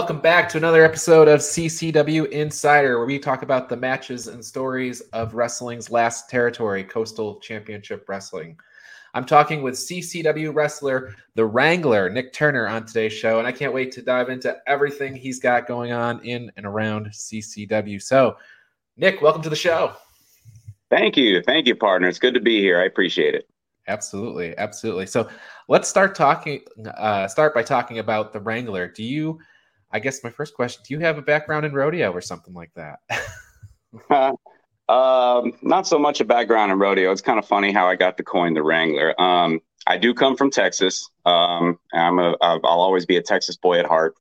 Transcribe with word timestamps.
Welcome 0.00 0.20
back 0.20 0.48
to 0.48 0.56
another 0.56 0.82
episode 0.82 1.28
of 1.28 1.40
CCW 1.40 2.30
Insider, 2.30 2.96
where 2.96 3.06
we 3.06 3.18
talk 3.18 3.42
about 3.42 3.68
the 3.68 3.76
matches 3.76 4.28
and 4.28 4.42
stories 4.42 5.02
of 5.12 5.34
wrestling's 5.34 5.90
last 5.90 6.30
territory, 6.30 6.82
Coastal 6.82 7.38
Championship 7.40 8.08
Wrestling. 8.08 8.58
I'm 9.12 9.26
talking 9.26 9.60
with 9.60 9.74
CCW 9.74 10.54
wrestler, 10.54 11.14
the 11.34 11.44
Wrangler, 11.44 12.08
Nick 12.08 12.32
Turner, 12.32 12.66
on 12.66 12.86
today's 12.86 13.12
show, 13.12 13.40
and 13.40 13.46
I 13.46 13.52
can't 13.52 13.74
wait 13.74 13.92
to 13.92 14.00
dive 14.00 14.30
into 14.30 14.56
everything 14.66 15.14
he's 15.14 15.38
got 15.38 15.68
going 15.68 15.92
on 15.92 16.24
in 16.24 16.50
and 16.56 16.64
around 16.64 17.08
CCW. 17.08 18.00
So, 18.00 18.38
Nick, 18.96 19.20
welcome 19.20 19.42
to 19.42 19.50
the 19.50 19.54
show. 19.54 19.92
Thank 20.88 21.18
you. 21.18 21.42
Thank 21.42 21.66
you, 21.66 21.76
partner. 21.76 22.08
It's 22.08 22.18
good 22.18 22.32
to 22.32 22.40
be 22.40 22.58
here. 22.58 22.80
I 22.80 22.86
appreciate 22.86 23.34
it. 23.34 23.50
Absolutely. 23.86 24.56
Absolutely. 24.56 25.04
So, 25.04 25.28
let's 25.68 25.90
start 25.90 26.14
talking, 26.14 26.62
uh, 26.96 27.28
start 27.28 27.54
by 27.54 27.62
talking 27.62 27.98
about 27.98 28.32
the 28.32 28.40
Wrangler. 28.40 28.88
Do 28.88 29.04
you 29.04 29.38
I 29.92 29.98
guess 29.98 30.22
my 30.22 30.30
first 30.30 30.54
question: 30.54 30.82
Do 30.86 30.94
you 30.94 31.00
have 31.00 31.18
a 31.18 31.22
background 31.22 31.66
in 31.66 31.72
rodeo 31.72 32.12
or 32.12 32.20
something 32.20 32.54
like 32.54 32.72
that? 32.74 33.00
um, 34.88 35.52
not 35.62 35.86
so 35.86 35.98
much 35.98 36.20
a 36.20 36.24
background 36.24 36.72
in 36.72 36.78
rodeo. 36.78 37.10
It's 37.12 37.20
kind 37.20 37.38
of 37.38 37.46
funny 37.46 37.72
how 37.72 37.86
I 37.86 37.96
got 37.96 38.16
the 38.16 38.22
coin 38.22 38.54
the 38.54 38.62
Wrangler. 38.62 39.20
Um, 39.20 39.60
I 39.86 39.96
do 39.96 40.14
come 40.14 40.36
from 40.36 40.50
Texas. 40.50 41.08
Um, 41.26 41.78
I'm 41.92 42.18
a. 42.18 42.36
I'll 42.40 42.60
always 42.64 43.06
be 43.06 43.16
a 43.16 43.22
Texas 43.22 43.56
boy 43.56 43.78
at 43.78 43.86
heart. 43.86 44.14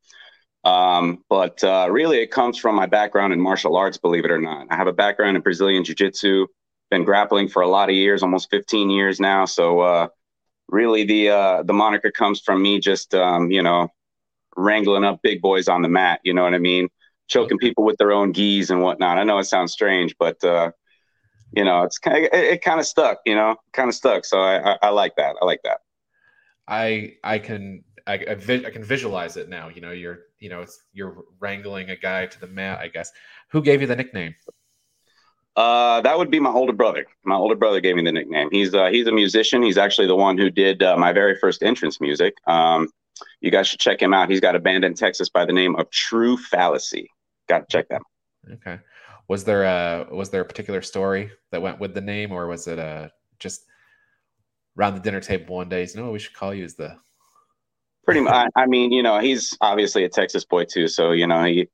Um, 0.63 1.23
but 1.29 1.63
uh, 1.63 1.87
really, 1.89 2.19
it 2.19 2.31
comes 2.31 2.57
from 2.57 2.75
my 2.75 2.85
background 2.85 3.33
in 3.33 3.39
martial 3.39 3.77
arts. 3.77 3.97
Believe 3.97 4.25
it 4.25 4.31
or 4.31 4.41
not, 4.41 4.67
I 4.69 4.75
have 4.75 4.87
a 4.87 4.93
background 4.93 5.37
in 5.37 5.43
Brazilian 5.43 5.83
jiu-jitsu. 5.83 6.47
Been 6.91 7.03
grappling 7.03 7.47
for 7.47 7.61
a 7.61 7.67
lot 7.67 7.89
of 7.89 7.95
years, 7.95 8.23
almost 8.23 8.49
15 8.49 8.89
years 8.89 9.19
now. 9.19 9.45
So 9.45 9.79
uh, 9.81 10.07
really, 10.67 11.03
the 11.05 11.29
uh, 11.29 11.63
the 11.63 11.73
moniker 11.73 12.11
comes 12.11 12.41
from 12.41 12.61
me 12.61 12.79
just 12.79 13.13
um, 13.13 13.51
you 13.51 13.61
know 13.61 13.89
wrangling 14.59 15.03
up 15.03 15.21
big 15.21 15.41
boys 15.41 15.67
on 15.67 15.81
the 15.81 15.89
mat. 15.89 16.19
You 16.23 16.33
know 16.33 16.43
what 16.43 16.53
I 16.53 16.59
mean? 16.59 16.89
Choking 17.27 17.57
people 17.57 17.83
with 17.83 17.97
their 17.97 18.11
own 18.11 18.31
gis 18.31 18.69
and 18.69 18.81
whatnot. 18.81 19.17
I 19.17 19.23
know 19.23 19.37
it 19.39 19.45
sounds 19.45 19.71
strange, 19.71 20.15
but 20.19 20.43
uh, 20.43 20.71
you 21.55 21.63
know, 21.63 21.83
it's 21.83 21.97
kind 21.97 22.17
of, 22.17 22.23
it, 22.33 22.43
it 22.45 22.61
kind 22.61 22.79
of 22.79 22.85
stuck. 22.85 23.19
You 23.25 23.35
know, 23.35 23.55
kind 23.73 23.89
of 23.89 23.95
stuck. 23.95 24.25
So 24.25 24.39
I, 24.39 24.73
I, 24.73 24.77
I, 24.83 24.89
like 24.89 25.15
that. 25.17 25.35
I 25.41 25.45
like 25.45 25.61
that. 25.63 25.79
I 26.67 27.13
I 27.23 27.39
can 27.39 27.83
I, 28.05 28.13
I, 28.13 28.35
vi- 28.35 28.65
I, 28.65 28.69
can 28.69 28.83
visualize 28.83 29.37
it 29.37 29.49
now. 29.49 29.69
You 29.69 29.81
know, 29.81 29.91
you're 29.91 30.19
you 30.39 30.49
know 30.49 30.61
it's 30.61 30.83
you're 30.93 31.23
wrangling 31.39 31.89
a 31.91 31.95
guy 31.95 32.25
to 32.25 32.39
the 32.39 32.47
mat. 32.47 32.79
I 32.79 32.87
guess. 32.87 33.11
Who 33.51 33.61
gave 33.61 33.81
you 33.81 33.87
the 33.87 33.95
nickname? 33.95 34.35
Uh, 35.55 35.99
that 36.01 36.17
would 36.17 36.31
be 36.31 36.39
my 36.39 36.51
older 36.51 36.73
brother. 36.73 37.05
My 37.25 37.35
older 37.35 37.55
brother 37.55 37.81
gave 37.81 37.95
me 37.95 38.03
the 38.03 38.11
nickname. 38.11 38.49
He's 38.51 38.73
uh, 38.73 38.87
he's 38.87 39.07
a 39.07 39.11
musician. 39.11 39.61
He's 39.61 39.77
actually 39.77 40.07
the 40.07 40.15
one 40.15 40.37
who 40.37 40.49
did 40.49 40.81
uh, 40.81 40.95
my 40.97 41.11
very 41.11 41.35
first 41.35 41.63
entrance 41.63 41.99
music. 41.99 42.35
Um, 42.47 42.89
you 43.41 43.51
guys 43.51 43.67
should 43.67 43.79
check 43.79 44.01
him 44.01 44.13
out. 44.13 44.29
He's 44.29 44.39
got 44.39 44.55
a 44.55 44.59
band 44.59 44.83
in 44.83 44.93
Texas 44.93 45.29
by 45.29 45.45
the 45.45 45.53
name 45.53 45.75
of 45.75 45.89
True 45.89 46.37
Fallacy. 46.37 47.09
Got 47.47 47.69
to 47.69 47.77
check 47.77 47.87
them. 47.89 48.01
Okay. 48.51 48.79
Was 49.27 49.43
there 49.43 49.63
a 49.63 50.07
was 50.11 50.29
there 50.29 50.41
a 50.41 50.45
particular 50.45 50.81
story 50.81 51.31
that 51.51 51.61
went 51.61 51.79
with 51.79 51.93
the 51.93 52.01
name, 52.01 52.31
or 52.31 52.47
was 52.47 52.67
it 52.67 52.79
a 52.79 52.83
uh, 52.83 53.07
just 53.37 53.65
around 54.77 54.95
the 54.95 55.01
dinner 55.01 55.19
table 55.19 55.55
one 55.55 55.69
day? 55.69 55.87
No, 55.95 56.11
we 56.11 56.19
should 56.19 56.33
call 56.33 56.53
you 56.53 56.63
as 56.63 56.75
the. 56.75 56.95
Pretty 58.05 58.21
much. 58.21 58.33
I, 58.33 58.63
I 58.63 58.65
mean, 58.65 58.91
you 58.91 59.03
know, 59.03 59.19
he's 59.19 59.55
obviously 59.61 60.03
a 60.03 60.09
Texas 60.09 60.43
boy 60.43 60.65
too, 60.65 60.87
so 60.87 61.11
you 61.11 61.27
know 61.27 61.43
he 61.43 61.69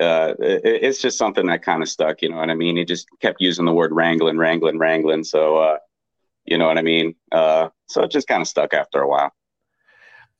uh, 0.00 0.34
it, 0.38 0.62
it's 0.64 1.00
just 1.00 1.18
something 1.18 1.46
that 1.46 1.62
kind 1.62 1.82
of 1.82 1.88
stuck. 1.88 2.22
You 2.22 2.30
know 2.30 2.38
what 2.38 2.50
I 2.50 2.54
mean? 2.54 2.76
He 2.76 2.84
just 2.84 3.06
kept 3.20 3.40
using 3.40 3.66
the 3.66 3.72
word 3.72 3.92
wrangling, 3.92 4.38
wrangling, 4.38 4.78
wrangling. 4.78 5.24
So, 5.24 5.56
uh, 5.56 5.78
you 6.46 6.58
know 6.58 6.66
what 6.66 6.78
I 6.78 6.82
mean? 6.82 7.14
Uh, 7.30 7.68
so 7.86 8.02
it 8.02 8.10
just 8.10 8.26
kind 8.26 8.40
of 8.40 8.48
stuck 8.48 8.72
after 8.72 9.02
a 9.02 9.08
while. 9.08 9.32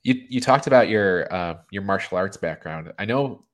You 0.03 0.15
you 0.28 0.41
talked 0.41 0.66
about 0.66 0.88
your 0.88 1.33
uh, 1.33 1.59
your 1.71 1.83
martial 1.83 2.16
arts 2.16 2.37
background. 2.37 2.93
I 2.99 3.05
know 3.05 3.44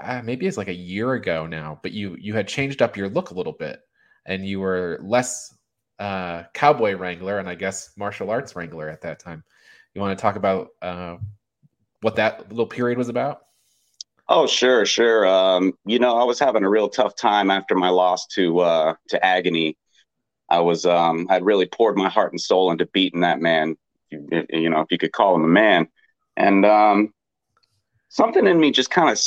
uh, 0.00 0.20
maybe 0.24 0.46
it's 0.46 0.56
like 0.56 0.68
a 0.68 0.74
year 0.74 1.14
ago 1.14 1.46
now, 1.46 1.78
but 1.82 1.92
you 1.92 2.16
you 2.18 2.34
had 2.34 2.48
changed 2.48 2.82
up 2.82 2.96
your 2.96 3.08
look 3.08 3.30
a 3.30 3.34
little 3.34 3.52
bit, 3.52 3.80
and 4.26 4.46
you 4.46 4.60
were 4.60 4.98
less 5.02 5.56
uh, 5.98 6.44
cowboy 6.52 6.94
wrangler 6.94 7.38
and 7.38 7.48
I 7.48 7.54
guess 7.54 7.90
martial 7.96 8.30
arts 8.30 8.54
wrangler 8.54 8.88
at 8.88 9.02
that 9.02 9.18
time. 9.18 9.42
You 9.94 10.00
want 10.00 10.18
to 10.18 10.20
talk 10.20 10.36
about 10.36 10.68
uh, 10.82 11.16
what 12.02 12.16
that 12.16 12.50
little 12.50 12.66
period 12.66 12.98
was 12.98 13.08
about? 13.08 13.42
Oh, 14.28 14.46
sure, 14.46 14.84
sure. 14.84 15.26
Um, 15.26 15.72
you 15.84 15.98
know, 15.98 16.18
I 16.18 16.24
was 16.24 16.38
having 16.38 16.64
a 16.64 16.68
real 16.68 16.88
tough 16.88 17.14
time 17.14 17.50
after 17.50 17.74
my 17.74 17.88
loss 17.88 18.26
to 18.28 18.58
uh, 18.58 18.94
to 19.08 19.24
Agony. 19.24 19.76
I 20.50 20.60
was 20.60 20.84
um, 20.84 21.26
I'd 21.30 21.44
really 21.44 21.66
poured 21.66 21.96
my 21.96 22.08
heart 22.08 22.32
and 22.32 22.40
soul 22.40 22.70
into 22.70 22.86
beating 22.86 23.20
that 23.20 23.40
man 23.40 23.76
you, 24.10 24.46
you 24.50 24.70
know, 24.70 24.80
if 24.80 24.90
you 24.90 24.98
could 24.98 25.12
call 25.12 25.34
him 25.34 25.44
a 25.44 25.48
man. 25.48 25.88
And 26.36 26.64
um, 26.64 27.14
something 28.08 28.46
in 28.46 28.58
me 28.58 28.70
just 28.70 28.90
kind 28.90 29.10
of 29.10 29.20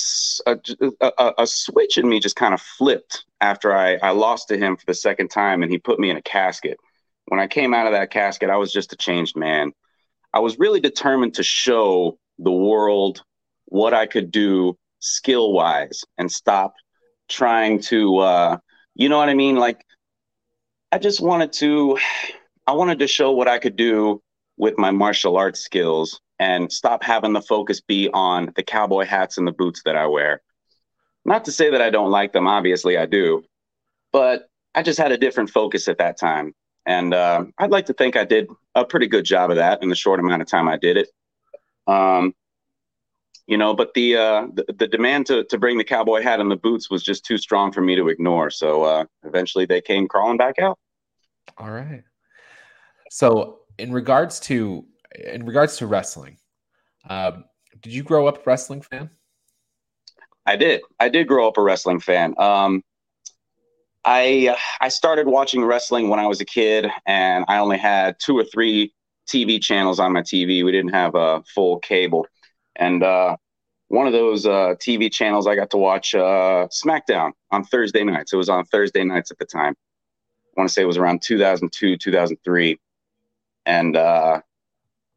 a, 1.02 1.12
a, 1.18 1.34
a, 1.40 1.48
switch 1.48 1.98
in 1.98 2.08
me 2.08 2.20
just 2.20 2.36
kind 2.36 2.54
of 2.54 2.62
flipped 2.62 3.26
after 3.42 3.76
I, 3.76 3.96
I 4.02 4.12
lost 4.12 4.48
to 4.50 4.58
him 4.58 4.78
for 4.78 4.86
the 4.86 4.94
second 4.94 5.30
time 5.30 5.64
and 5.64 5.72
he 5.72 5.78
put 5.78 6.00
me 6.00 6.10
in 6.10 6.18
a 6.18 6.22
casket. 6.22 6.78
When 7.26 7.40
I 7.40 7.48
came 7.48 7.74
out 7.74 7.88
of 7.88 7.94
that 7.94 8.12
casket, 8.12 8.50
I 8.50 8.58
was 8.58 8.72
just 8.72 8.94
a 8.94 8.98
changed 8.98 9.36
man. 9.36 9.72
I 10.34 10.40
was 10.40 10.60
really 10.60 10.80
determined 10.80 11.36
to 11.36 11.44
show 11.44 12.18
the 12.38 12.52
world 12.52 13.24
what 13.66 13.94
I 13.94 14.06
could 14.06 14.32
do 14.32 14.78
skill 15.00 15.54
wise 15.54 16.04
and 16.18 16.32
stop 16.32 16.74
trying 17.28 17.82
to, 17.82 18.18
uh, 18.18 18.58
you 18.96 19.10
know 19.10 19.18
what 19.18 19.30
I 19.30 19.34
mean? 19.34 19.56
Like, 19.56 19.86
I 20.92 20.98
just 20.98 21.22
wanted 21.22 21.54
to, 21.54 22.00
I 22.66 22.74
wanted 22.74 23.00
to 23.00 23.08
show 23.08 23.32
what 23.32 23.48
I 23.48 23.60
could 23.60 23.76
do 23.76 24.22
with 24.60 24.78
my 24.78 24.92
martial 24.92 25.38
arts 25.38 25.62
skills 25.62 26.20
and 26.38 26.72
stop 26.72 27.02
having 27.04 27.34
the 27.34 27.42
focus 27.42 27.82
be 27.82 28.10
on 28.14 28.52
the 28.56 28.62
cowboy 28.64 29.06
hats 29.06 29.38
and 29.38 29.48
the 29.48 29.52
boots 29.52 29.82
that 29.86 29.96
I 29.96 30.06
wear. 30.06 30.42
Not 31.26 31.46
to 31.46 31.52
say 31.52 31.72
that 31.72 31.82
I 31.82 31.90
don't 31.90 32.12
like 32.12 32.34
them, 32.34 32.48
obviously 32.48 32.98
I 32.98 33.06
do, 33.06 33.44
but 34.12 34.50
I 34.76 34.84
just 34.84 35.00
had 35.00 35.12
a 35.12 35.18
different 35.18 35.50
focus 35.50 35.88
at 35.88 35.98
that 35.98 36.20
time. 36.20 36.54
And 36.86 37.14
uh, 37.14 37.46
I'd 37.58 37.72
like 37.72 37.88
to 37.88 37.94
think 37.94 38.16
I 38.16 38.26
did 38.26 38.48
a 38.76 38.86
pretty 38.86 39.08
good 39.08 39.26
job 39.26 39.50
of 39.50 39.56
that 39.58 39.82
in 39.82 39.90
the 39.90 39.96
short 39.96 40.20
amount 40.20 40.42
of 40.42 40.48
time 40.48 40.68
I 40.68 40.78
did 40.78 40.98
it. 40.98 41.10
Um, 41.88 42.34
you 43.48 43.58
know, 43.58 43.74
but 43.74 43.94
the, 43.94 44.16
uh, 44.16 44.48
the, 44.54 44.74
the 44.78 44.88
demand 44.88 45.26
to 45.28 45.44
to 45.46 45.58
bring 45.58 45.78
the 45.78 45.84
cowboy 45.84 46.22
hat 46.22 46.40
and 46.40 46.52
the 46.52 46.56
boots 46.56 46.90
was 46.92 47.02
just 47.02 47.26
too 47.26 47.38
strong 47.38 47.72
for 47.72 47.82
me 47.82 47.96
to 47.96 48.08
ignore. 48.10 48.52
So 48.52 48.84
uh, 48.84 49.06
eventually, 49.24 49.66
they 49.66 49.82
came 49.82 50.08
crawling 50.08 50.38
back 50.38 50.60
out. 50.60 50.78
All 51.58 51.72
right. 51.72 52.04
So 53.10 53.60
in 53.80 53.92
regards 53.92 54.40
to 54.42 54.86
in 55.16 55.46
regards 55.46 55.78
to 55.78 55.88
wrestling, 55.88 56.38
um, 57.10 57.46
did 57.82 57.94
you 57.94 58.04
grow 58.04 58.28
up 58.28 58.38
a 58.38 58.42
wrestling 58.46 58.82
fan? 58.82 59.10
I 60.46 60.56
did. 60.56 60.82
I 61.00 61.10
did 61.10 61.28
grow 61.28 61.48
up 61.48 61.58
a 61.58 61.62
wrestling 61.62 62.00
fan. 62.00 62.36
Um, 62.38 62.84
I 64.06 64.56
I 64.82 64.90
started 64.90 65.28
watching 65.28 65.64
wrestling 65.64 66.10
when 66.10 66.20
I 66.20 66.28
was 66.28 66.42
a 66.42 66.46
kid, 66.46 66.88
and 67.06 67.46
I 67.48 67.60
only 67.60 67.78
had 67.78 68.18
two 68.20 68.38
or 68.38 68.44
three 68.44 68.94
TV 69.28 69.62
channels 69.62 70.00
on 70.00 70.14
my 70.14 70.22
TV. 70.22 70.64
We 70.64 70.72
didn't 70.72 70.94
have 70.94 71.16
a 71.16 71.44
full 71.54 71.80
cable, 71.80 72.28
and 72.76 73.04
uh, 73.04 73.38
one 73.88 74.08
of 74.08 74.14
those 74.14 74.46
uh, 74.46 74.76
TV 74.80 75.12
channels 75.12 75.48
I 75.48 75.56
got 75.56 75.70
to 75.72 75.78
watch 75.78 76.14
uh, 76.16 76.68
SmackDown 76.68 77.32
on 77.52 77.64
Thursday 77.64 78.04
nights. 78.04 78.34
It 78.34 78.38
was 78.38 78.50
on 78.50 78.66
Thursday 78.66 79.04
nights 79.04 79.32
at 79.32 79.38
the 79.38 79.46
time. 79.46 79.76
I 79.76 80.62
want 80.62 80.70
to 80.70 80.74
say 80.74 80.82
it 80.82 80.86
was 80.86 80.98
around 80.98 81.22
2002, 81.22 81.98
2003 81.98 82.80
and 83.70 83.98
uh, 83.98 84.42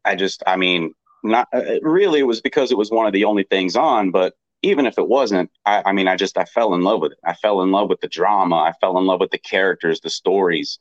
I 0.05 0.15
just, 0.15 0.43
I 0.47 0.57
mean, 0.57 0.93
not 1.23 1.47
uh, 1.53 1.79
really. 1.81 2.21
It 2.21 2.27
was 2.27 2.41
because 2.41 2.71
it 2.71 2.77
was 2.77 2.91
one 2.91 3.07
of 3.07 3.13
the 3.13 3.25
only 3.25 3.43
things 3.43 3.75
on, 3.75 4.11
but 4.11 4.35
even 4.63 4.85
if 4.85 4.97
it 4.97 5.07
wasn't, 5.07 5.51
I, 5.65 5.83
I 5.87 5.91
mean, 5.93 6.07
I 6.07 6.15
just 6.15 6.37
I 6.37 6.45
fell 6.45 6.73
in 6.73 6.81
love 6.81 7.01
with 7.01 7.13
it. 7.13 7.19
I 7.25 7.33
fell 7.33 7.61
in 7.61 7.71
love 7.71 7.89
with 7.89 8.01
the 8.01 8.07
drama. 8.09 8.57
I 8.57 8.73
fell 8.81 8.97
in 8.97 9.05
love 9.05 9.21
with 9.21 9.31
the 9.31 9.39
characters, 9.39 10.01
the 10.01 10.09
stories. 10.09 10.79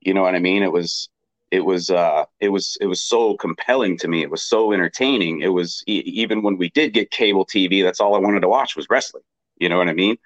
You 0.00 0.14
know 0.14 0.22
what 0.22 0.34
I 0.34 0.40
mean? 0.40 0.62
It 0.62 0.72
was 0.72 1.08
it 1.50 1.60
was 1.60 1.90
uh 1.90 2.24
it 2.40 2.50
was 2.50 2.76
it 2.80 2.86
was 2.86 3.00
so 3.00 3.36
compelling 3.36 3.96
to 3.98 4.08
me 4.08 4.22
it 4.22 4.30
was 4.30 4.42
so 4.42 4.72
entertaining 4.72 5.40
it 5.40 5.48
was 5.48 5.82
e- 5.86 6.02
even 6.06 6.42
when 6.42 6.58
we 6.58 6.68
did 6.70 6.92
get 6.92 7.10
cable 7.10 7.46
tv 7.46 7.82
that's 7.82 8.00
all 8.00 8.14
i 8.14 8.18
wanted 8.18 8.40
to 8.40 8.48
watch 8.48 8.76
was 8.76 8.86
wrestling 8.90 9.22
you 9.58 9.68
know 9.68 9.78
what 9.78 9.88
i 9.88 9.94
mean 9.94 10.18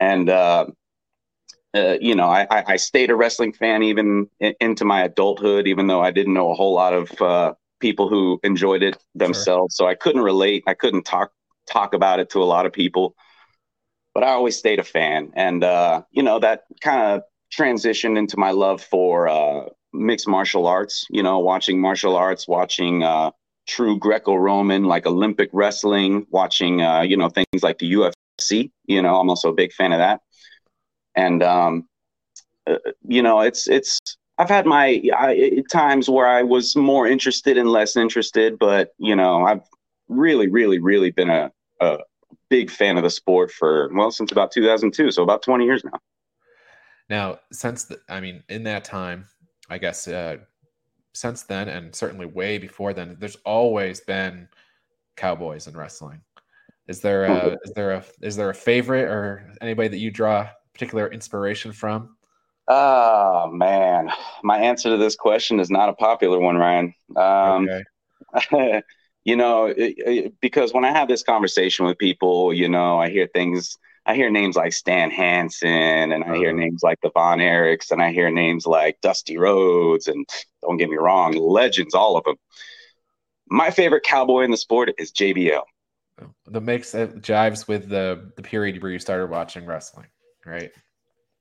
and 0.00 0.28
uh 0.28 0.66
uh, 1.74 1.96
you 2.00 2.14
know, 2.14 2.28
I, 2.28 2.46
I 2.50 2.76
stayed 2.76 3.10
a 3.10 3.14
wrestling 3.14 3.52
fan 3.52 3.82
even 3.82 4.28
in, 4.40 4.54
into 4.60 4.84
my 4.84 5.02
adulthood, 5.02 5.68
even 5.68 5.86
though 5.86 6.00
I 6.00 6.10
didn't 6.10 6.34
know 6.34 6.50
a 6.50 6.54
whole 6.54 6.74
lot 6.74 6.92
of 6.92 7.22
uh, 7.22 7.54
people 7.78 8.08
who 8.08 8.40
enjoyed 8.42 8.82
it 8.82 8.96
themselves. 9.14 9.76
Sure. 9.76 9.86
So 9.86 9.88
I 9.88 9.94
couldn't 9.94 10.22
relate. 10.22 10.64
I 10.66 10.74
couldn't 10.74 11.04
talk 11.04 11.30
talk 11.70 11.94
about 11.94 12.18
it 12.18 12.30
to 12.30 12.42
a 12.42 12.44
lot 12.44 12.66
of 12.66 12.72
people, 12.72 13.14
but 14.14 14.24
I 14.24 14.28
always 14.28 14.58
stayed 14.58 14.80
a 14.80 14.84
fan, 14.84 15.30
and 15.34 15.62
uh, 15.62 16.02
you 16.10 16.22
know 16.22 16.40
that 16.40 16.64
kind 16.80 17.02
of 17.02 17.22
transitioned 17.56 18.18
into 18.18 18.36
my 18.36 18.50
love 18.50 18.82
for 18.82 19.28
uh, 19.28 19.66
mixed 19.92 20.26
martial 20.26 20.66
arts. 20.66 21.06
You 21.08 21.22
know, 21.22 21.38
watching 21.38 21.80
martial 21.80 22.16
arts, 22.16 22.48
watching 22.48 23.04
uh, 23.04 23.30
true 23.68 23.96
Greco-Roman, 23.96 24.84
like 24.84 25.06
Olympic 25.06 25.50
wrestling, 25.52 26.26
watching 26.30 26.80
you 27.08 27.16
know 27.16 27.28
things 27.28 27.62
like 27.62 27.78
the 27.78 27.92
UFC. 27.92 28.72
You 28.86 29.02
know, 29.02 29.20
I'm 29.20 29.30
also 29.30 29.50
a 29.50 29.54
big 29.54 29.72
fan 29.72 29.92
of 29.92 29.98
that 29.98 30.20
and 31.14 31.42
um, 31.42 31.88
uh, 32.66 32.76
you 33.06 33.22
know, 33.22 33.40
it's 33.40 33.68
it's. 33.68 33.98
I've 34.38 34.48
had 34.48 34.64
my 34.64 35.02
I, 35.14 35.62
times 35.70 36.08
where 36.08 36.26
I 36.26 36.42
was 36.42 36.74
more 36.74 37.06
interested 37.06 37.58
and 37.58 37.70
less 37.70 37.94
interested, 37.96 38.58
but 38.58 38.94
you 38.96 39.14
know, 39.14 39.44
I've 39.44 39.62
really, 40.08 40.48
really, 40.48 40.78
really 40.78 41.10
been 41.10 41.28
a, 41.28 41.52
a 41.80 41.98
big 42.48 42.70
fan 42.70 42.96
of 42.96 43.02
the 43.02 43.10
sport 43.10 43.50
for 43.50 43.90
well 43.94 44.10
since 44.10 44.32
about 44.32 44.50
2002, 44.50 45.10
so 45.10 45.22
about 45.22 45.42
20 45.42 45.64
years 45.64 45.84
now. 45.84 45.98
Now, 47.08 47.40
since 47.52 47.84
the, 47.84 48.00
I 48.08 48.20
mean, 48.20 48.42
in 48.48 48.62
that 48.64 48.84
time, 48.84 49.26
I 49.68 49.78
guess 49.78 50.06
uh, 50.06 50.38
since 51.12 51.42
then, 51.42 51.68
and 51.68 51.94
certainly 51.94 52.26
way 52.26 52.58
before 52.58 52.92
then, 52.92 53.16
there's 53.18 53.36
always 53.44 54.00
been 54.00 54.48
cowboys 55.16 55.66
in 55.66 55.76
wrestling. 55.76 56.20
Is 56.88 57.00
there 57.00 57.24
a 57.24 57.28
mm-hmm. 57.28 57.54
is 57.64 57.72
there 57.74 57.92
a 57.92 58.04
is 58.20 58.36
there 58.36 58.50
a 58.50 58.54
favorite 58.54 59.04
or 59.04 59.54
anybody 59.60 59.88
that 59.88 59.98
you 59.98 60.10
draw 60.10 60.48
particular 60.72 61.10
inspiration 61.10 61.72
from? 61.72 62.16
Oh 62.68 63.50
man, 63.50 64.10
my 64.42 64.58
answer 64.58 64.90
to 64.90 64.96
this 64.96 65.16
question 65.16 65.60
is 65.60 65.70
not 65.70 65.88
a 65.88 65.94
popular 65.94 66.38
one, 66.38 66.56
Ryan. 66.56 66.94
Um, 67.16 67.68
okay. 68.36 68.82
you 69.24 69.36
know, 69.36 69.66
it, 69.66 69.94
it, 69.98 70.34
because 70.40 70.72
when 70.72 70.84
I 70.84 70.92
have 70.92 71.08
this 71.08 71.22
conversation 71.22 71.86
with 71.86 71.98
people, 71.98 72.52
you 72.52 72.68
know, 72.68 72.98
I 72.98 73.10
hear 73.10 73.28
things. 73.32 73.76
I 74.06 74.14
hear 74.14 74.30
names 74.30 74.56
like 74.56 74.72
Stan 74.72 75.10
Hansen, 75.10 76.12
and 76.12 76.24
I 76.24 76.36
hear 76.36 76.50
uh-huh. 76.50 76.58
names 76.58 76.80
like 76.82 76.98
the 77.02 77.10
Von 77.10 77.38
Erichs, 77.38 77.90
and 77.90 78.02
I 78.02 78.12
hear 78.12 78.30
names 78.30 78.66
like 78.66 79.00
Dusty 79.02 79.36
Rhodes, 79.36 80.08
and 80.08 80.26
don't 80.62 80.78
get 80.78 80.88
me 80.88 80.96
wrong, 80.96 81.34
legends, 81.34 81.94
all 81.94 82.16
of 82.16 82.24
them. 82.24 82.36
My 83.48 83.70
favorite 83.70 84.04
cowboy 84.04 84.42
in 84.42 84.50
the 84.50 84.56
sport 84.56 84.90
is 84.96 85.12
JBL 85.12 85.64
that 86.46 86.60
makes 86.60 86.94
it 86.94 87.20
jives 87.22 87.68
with 87.68 87.88
the 87.88 88.32
the 88.36 88.42
period 88.42 88.82
where 88.82 88.92
you 88.92 88.98
started 88.98 89.30
watching 89.30 89.66
wrestling, 89.66 90.06
right? 90.46 90.70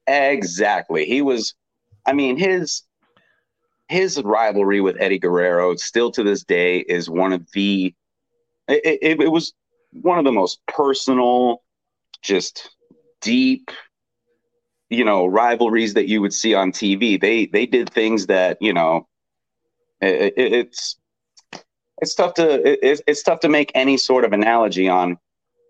Exactly. 0.07 1.05
He 1.05 1.21
was, 1.21 1.53
I 2.05 2.13
mean, 2.13 2.37
his 2.37 2.83
his 3.87 4.21
rivalry 4.21 4.81
with 4.81 4.97
Eddie 4.99 5.19
Guerrero 5.19 5.75
still 5.75 6.11
to 6.11 6.23
this 6.23 6.43
day 6.43 6.79
is 6.79 7.09
one 7.09 7.33
of 7.33 7.47
the. 7.53 7.93
It, 8.67 8.99
it, 9.01 9.21
it 9.21 9.31
was 9.31 9.53
one 9.91 10.19
of 10.19 10.25
the 10.25 10.31
most 10.31 10.59
personal, 10.67 11.63
just 12.21 12.69
deep, 13.21 13.71
you 14.89 15.03
know, 15.03 15.25
rivalries 15.25 15.95
that 15.95 16.07
you 16.07 16.21
would 16.21 16.33
see 16.33 16.53
on 16.53 16.71
TV. 16.71 17.19
They 17.19 17.47
they 17.47 17.65
did 17.65 17.89
things 17.89 18.27
that 18.27 18.57
you 18.61 18.73
know, 18.73 19.07
it, 20.01 20.33
it's 20.37 20.97
it's 22.01 22.15
tough 22.15 22.33
to 22.35 22.87
it's, 22.87 23.01
it's 23.07 23.23
tough 23.23 23.39
to 23.41 23.49
make 23.49 23.71
any 23.75 23.97
sort 23.97 24.23
of 24.23 24.33
analogy 24.33 24.87
on 24.87 25.17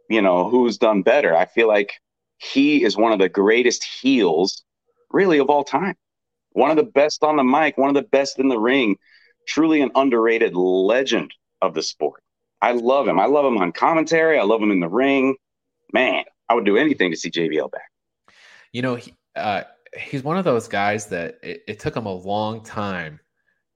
you 0.09 0.21
know 0.21 0.49
who's 0.49 0.77
done 0.77 1.01
better 1.01 1.35
i 1.35 1.45
feel 1.45 1.67
like 1.67 1.93
he 2.39 2.83
is 2.83 2.97
one 2.97 3.11
of 3.11 3.19
the 3.19 3.29
greatest 3.29 3.83
heels 3.83 4.63
really 5.11 5.37
of 5.39 5.49
all 5.49 5.63
time. 5.63 5.95
One 6.51 6.71
of 6.71 6.77
the 6.77 6.83
best 6.83 7.23
on 7.23 7.35
the 7.37 7.43
mic 7.43 7.77
one 7.77 7.89
of 7.89 7.95
the 7.95 8.09
best 8.09 8.39
in 8.39 8.47
the 8.47 8.59
ring. 8.59 8.97
Truly 9.47 9.81
an 9.81 9.91
underrated 9.95 10.55
legend 10.55 11.33
of 11.61 11.73
the 11.73 11.83
sport. 11.83 12.21
I 12.61 12.73
love 12.73 13.07
him. 13.07 13.19
I 13.19 13.25
love 13.25 13.45
him 13.45 13.57
on 13.57 13.71
commentary. 13.71 14.37
I 14.37 14.43
love 14.43 14.61
him 14.61 14.71
in 14.71 14.79
the 14.79 14.89
ring. 14.89 15.35
Man 15.93 16.23
i 16.49 16.55
would 16.55 16.65
do 16.65 16.77
anything 16.77 17.11
to 17.11 17.17
see 17.17 17.29
jbl 17.29 17.71
back. 17.71 17.89
You 18.73 18.81
know 18.81 18.95
he, 18.95 19.13
uh, 19.35 19.63
he's 19.97 20.23
one 20.23 20.37
of 20.37 20.43
those 20.43 20.67
guys 20.67 21.07
that 21.07 21.37
it, 21.41 21.63
it 21.67 21.79
took 21.79 21.95
him 21.95 22.05
a 22.05 22.13
long 22.13 22.63
time 22.63 23.19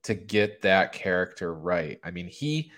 to 0.04 0.13
get 0.13 0.62
that 0.63 0.92
character 0.92 1.54
right. 1.54 2.00
I 2.04 2.12
mean, 2.12 2.27
he 2.27 2.71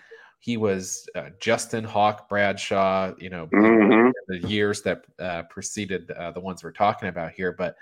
he 0.45 0.57
was 0.57 1.09
uh, 1.15 1.29
Justin 1.39 1.83
Hawk 1.83 2.29
Bradshaw, 2.29 3.13
you 3.17 3.31
know, 3.31 3.47
mm-hmm. 3.47 4.11
the 4.27 4.47
years 4.47 4.83
that 4.83 5.03
uh, 5.17 5.41
preceded 5.49 6.11
uh, 6.11 6.33
the 6.33 6.39
ones 6.39 6.63
we're 6.63 6.71
talking 6.71 7.09
about 7.09 7.31
here. 7.31 7.51
But 7.51 7.75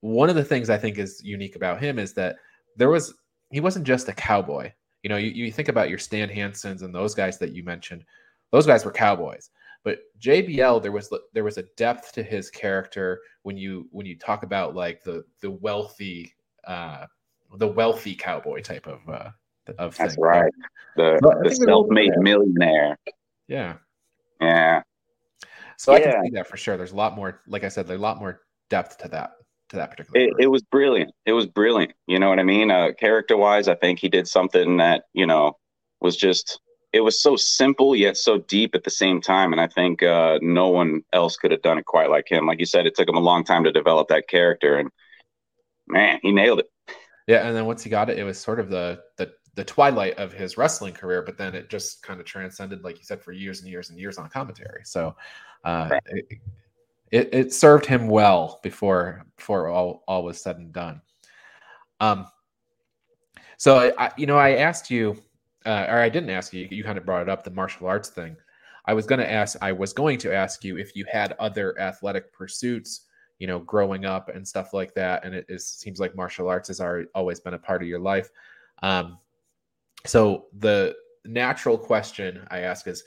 one 0.00 0.30
of 0.30 0.36
the 0.36 0.44
things 0.44 0.70
I 0.70 0.78
think 0.78 0.96
is 0.96 1.20
unique 1.22 1.54
about 1.54 1.78
him 1.78 1.98
is 1.98 2.14
that 2.14 2.36
there 2.76 2.88
was 2.88 3.12
he 3.50 3.60
wasn't 3.60 3.86
just 3.86 4.08
a 4.08 4.14
cowboy. 4.14 4.72
You 5.02 5.10
know, 5.10 5.18
you, 5.18 5.28
you 5.28 5.52
think 5.52 5.68
about 5.68 5.90
your 5.90 5.98
Stan 5.98 6.30
Hansens 6.30 6.80
and 6.80 6.94
those 6.94 7.14
guys 7.14 7.36
that 7.40 7.52
you 7.52 7.62
mentioned; 7.62 8.06
those 8.52 8.66
guys 8.66 8.86
were 8.86 8.90
cowboys. 8.90 9.50
But 9.84 9.98
JBL, 10.18 10.80
there 10.80 10.92
was 10.92 11.14
there 11.34 11.44
was 11.44 11.58
a 11.58 11.64
depth 11.76 12.10
to 12.12 12.22
his 12.22 12.48
character 12.48 13.20
when 13.42 13.58
you 13.58 13.86
when 13.90 14.06
you 14.06 14.18
talk 14.18 14.44
about 14.44 14.74
like 14.74 15.04
the 15.04 15.26
the 15.42 15.50
wealthy 15.50 16.32
uh, 16.66 17.04
the 17.58 17.68
wealthy 17.68 18.14
cowboy 18.14 18.62
type 18.62 18.86
of 18.86 19.00
uh, 19.10 19.28
of 19.78 19.96
That's 19.96 20.14
thing. 20.14 20.24
right. 20.24 20.52
The, 20.96 21.18
the 21.42 21.54
self-made 21.54 22.12
millionaire. 22.18 22.98
Yeah. 23.48 23.74
Yeah. 24.40 24.82
So 25.76 25.92
yeah. 25.92 25.98
I 25.98 26.00
can 26.00 26.24
see 26.24 26.30
that 26.34 26.46
for 26.46 26.56
sure. 26.56 26.76
There's 26.76 26.92
a 26.92 26.96
lot 26.96 27.14
more, 27.16 27.42
like 27.46 27.64
I 27.64 27.68
said, 27.68 27.86
there's 27.86 28.00
a 28.00 28.02
lot 28.02 28.18
more 28.18 28.40
depth 28.70 28.98
to 28.98 29.08
that 29.08 29.32
to 29.68 29.76
that 29.76 29.90
particular. 29.90 30.20
It, 30.20 30.34
it 30.38 30.46
was 30.46 30.62
brilliant. 30.62 31.12
It 31.24 31.32
was 31.32 31.46
brilliant. 31.46 31.92
You 32.06 32.18
know 32.18 32.28
what 32.28 32.38
I 32.38 32.44
mean? 32.44 32.70
Uh, 32.70 32.92
character 32.98 33.36
wise, 33.36 33.68
I 33.68 33.74
think 33.74 33.98
he 33.98 34.08
did 34.08 34.28
something 34.28 34.78
that 34.78 35.04
you 35.12 35.26
know 35.26 35.56
was 36.00 36.16
just. 36.16 36.60
It 36.92 37.00
was 37.00 37.20
so 37.20 37.36
simple 37.36 37.94
yet 37.94 38.16
so 38.16 38.38
deep 38.38 38.74
at 38.74 38.84
the 38.84 38.90
same 38.90 39.20
time, 39.20 39.52
and 39.52 39.60
I 39.60 39.66
think 39.66 40.02
uh, 40.02 40.38
no 40.40 40.68
one 40.68 41.02
else 41.12 41.36
could 41.36 41.50
have 41.50 41.60
done 41.60 41.76
it 41.76 41.84
quite 41.84 42.08
like 42.08 42.30
him. 42.30 42.46
Like 42.46 42.58
you 42.58 42.64
said, 42.64 42.86
it 42.86 42.94
took 42.94 43.08
him 43.08 43.16
a 43.16 43.20
long 43.20 43.44
time 43.44 43.64
to 43.64 43.72
develop 43.72 44.08
that 44.08 44.28
character, 44.28 44.76
and 44.76 44.88
man, 45.86 46.20
he 46.22 46.32
nailed 46.32 46.60
it. 46.60 46.66
Yeah, 47.26 47.46
and 47.46 47.54
then 47.54 47.66
once 47.66 47.82
he 47.82 47.90
got 47.90 48.08
it, 48.08 48.18
it 48.18 48.24
was 48.24 48.38
sort 48.38 48.60
of 48.60 48.70
the 48.70 49.00
the 49.18 49.32
the 49.56 49.64
twilight 49.64 50.14
of 50.18 50.32
his 50.32 50.56
wrestling 50.56 50.94
career, 50.94 51.22
but 51.22 51.36
then 51.36 51.54
it 51.54 51.68
just 51.68 52.02
kind 52.02 52.20
of 52.20 52.26
transcended, 52.26 52.84
like 52.84 52.98
you 52.98 53.04
said, 53.04 53.20
for 53.20 53.32
years 53.32 53.60
and 53.60 53.70
years 53.70 53.90
and 53.90 53.98
years 53.98 54.18
on 54.18 54.28
commentary. 54.28 54.82
So 54.84 55.16
uh, 55.64 55.88
right. 55.90 56.02
it, 56.06 56.38
it, 57.10 57.34
it 57.34 57.52
served 57.52 57.86
him 57.86 58.06
well 58.06 58.60
before 58.62 59.24
before 59.36 59.68
all 59.68 60.04
all 60.06 60.22
was 60.22 60.40
said 60.40 60.58
and 60.58 60.72
done. 60.72 61.00
Um, 62.00 62.26
so 63.56 63.92
I, 63.98 64.12
you 64.16 64.26
know, 64.26 64.36
I 64.36 64.56
asked 64.56 64.90
you, 64.90 65.16
uh, 65.64 65.86
or 65.88 65.98
I 65.98 66.10
didn't 66.10 66.30
ask 66.30 66.52
you. 66.52 66.68
You 66.70 66.84
kind 66.84 66.98
of 66.98 67.06
brought 67.06 67.22
it 67.22 67.28
up, 67.28 67.42
the 67.42 67.50
martial 67.50 67.86
arts 67.86 68.10
thing. 68.10 68.36
I 68.84 68.94
was 68.94 69.06
going 69.06 69.18
to 69.18 69.30
ask. 69.30 69.56
I 69.62 69.72
was 69.72 69.92
going 69.92 70.18
to 70.18 70.34
ask 70.34 70.62
you 70.62 70.76
if 70.76 70.94
you 70.94 71.06
had 71.10 71.32
other 71.38 71.78
athletic 71.80 72.32
pursuits 72.32 73.06
you 73.38 73.46
know, 73.46 73.58
growing 73.58 74.06
up 74.06 74.30
and 74.34 74.46
stuff 74.46 74.72
like 74.72 74.94
that. 74.94 75.24
And 75.24 75.34
it 75.34 75.60
seems 75.60 76.00
like 76.00 76.16
martial 76.16 76.48
arts 76.48 76.68
has 76.68 76.80
already, 76.80 77.06
always 77.14 77.38
been 77.38 77.52
a 77.54 77.58
part 77.58 77.82
of 77.82 77.88
your 77.88 77.98
life. 77.98 78.30
Um, 78.82 79.18
so 80.06 80.46
the 80.58 80.94
natural 81.24 81.76
question 81.76 82.46
I 82.50 82.60
ask 82.60 82.86
is, 82.86 83.04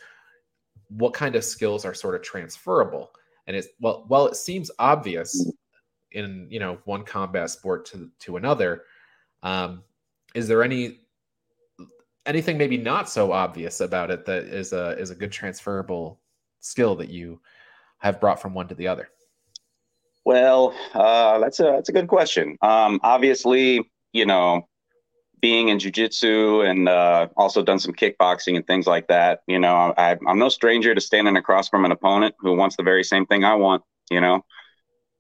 what 0.90 1.14
kind 1.14 1.36
of 1.36 1.44
skills 1.44 1.86
are 1.86 1.94
sort 1.94 2.16
of 2.16 2.22
transferable? 2.22 3.12
And 3.48 3.56
it's 3.56 3.68
well, 3.80 4.06
well, 4.10 4.28
it 4.28 4.36
seems 4.36 4.72
obvious 4.80 5.52
in 6.12 6.48
you 6.50 6.60
know 6.60 6.80
one 6.86 7.04
combat 7.04 7.50
sport 7.50 7.86
to 7.88 8.10
to 8.20 8.38
another. 8.38 8.84
Um, 9.44 9.84
is 10.36 10.48
there 10.48 10.64
any 10.64 11.00
anything 12.26 12.58
maybe 12.58 12.78
not 12.78 13.10
so 13.10 13.32
obvious 13.32 13.82
about 13.82 14.12
it 14.12 14.26
that 14.26 14.44
is 14.44 14.74
a 14.74 14.98
is 15.00 15.10
a 15.10 15.16
good 15.16 15.32
transferable 15.32 16.20
skill 16.60 16.96
that 16.96 17.10
you 17.10 17.40
have 18.00 18.20
brought 18.20 18.42
from 18.42 18.54
one 18.54 18.68
to 18.68 18.76
the 18.76 18.88
other? 18.88 19.10
Well, 20.26 20.76
uh, 20.94 21.40
that's 21.40 21.60
a 21.60 21.64
that's 21.64 21.90
a 21.90 21.94
good 21.94 22.08
question. 22.08 22.58
Um, 22.62 23.00
obviously, 23.04 23.90
you 24.14 24.26
know, 24.26 24.68
being 25.42 25.70
in 25.70 25.78
jujitsu 25.78 26.70
and 26.70 26.90
uh, 26.90 27.28
also 27.38 27.62
done 27.62 27.80
some 27.80 27.94
kickboxing 27.94 28.56
and 28.56 28.66
things 28.68 28.88
like 28.88 29.08
that. 29.08 29.42
You 29.48 29.60
know, 29.60 29.94
I, 29.98 30.18
I'm 30.28 30.40
no 30.40 30.50
stranger 30.50 30.94
to 30.94 31.02
standing 31.02 31.38
across 31.38 31.70
from 31.70 31.86
an 31.86 31.92
opponent 31.92 32.36
who 32.40 32.56
wants 32.56 32.76
the 32.76 32.84
very 32.84 33.04
same 33.04 33.26
thing 33.26 33.44
I 33.44 33.56
want. 33.56 33.84
You 34.10 34.22
know, 34.22 34.44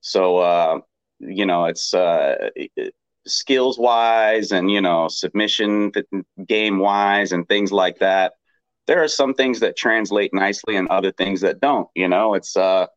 so 0.02 0.38
uh, 0.38 0.80
you 1.20 1.46
know 1.46 1.66
it's 1.66 1.94
uh, 1.94 2.50
skills 3.28 3.78
wise 3.78 4.52
and 4.52 4.72
you 4.72 4.82
know 4.82 5.08
submission 5.08 5.92
game 6.48 6.80
wise 6.80 7.32
and 7.32 7.48
things 7.48 7.72
like 7.72 8.00
that. 8.00 8.34
There 8.88 9.04
are 9.04 9.08
some 9.08 9.36
things 9.36 9.60
that 9.60 9.78
translate 9.78 10.34
nicely 10.34 10.76
and 10.76 10.88
other 10.88 11.12
things 11.12 11.42
that 11.42 11.60
don't. 11.60 11.88
You 11.96 12.08
know, 12.08 12.34
it's 12.34 12.58
uh, 12.58 12.88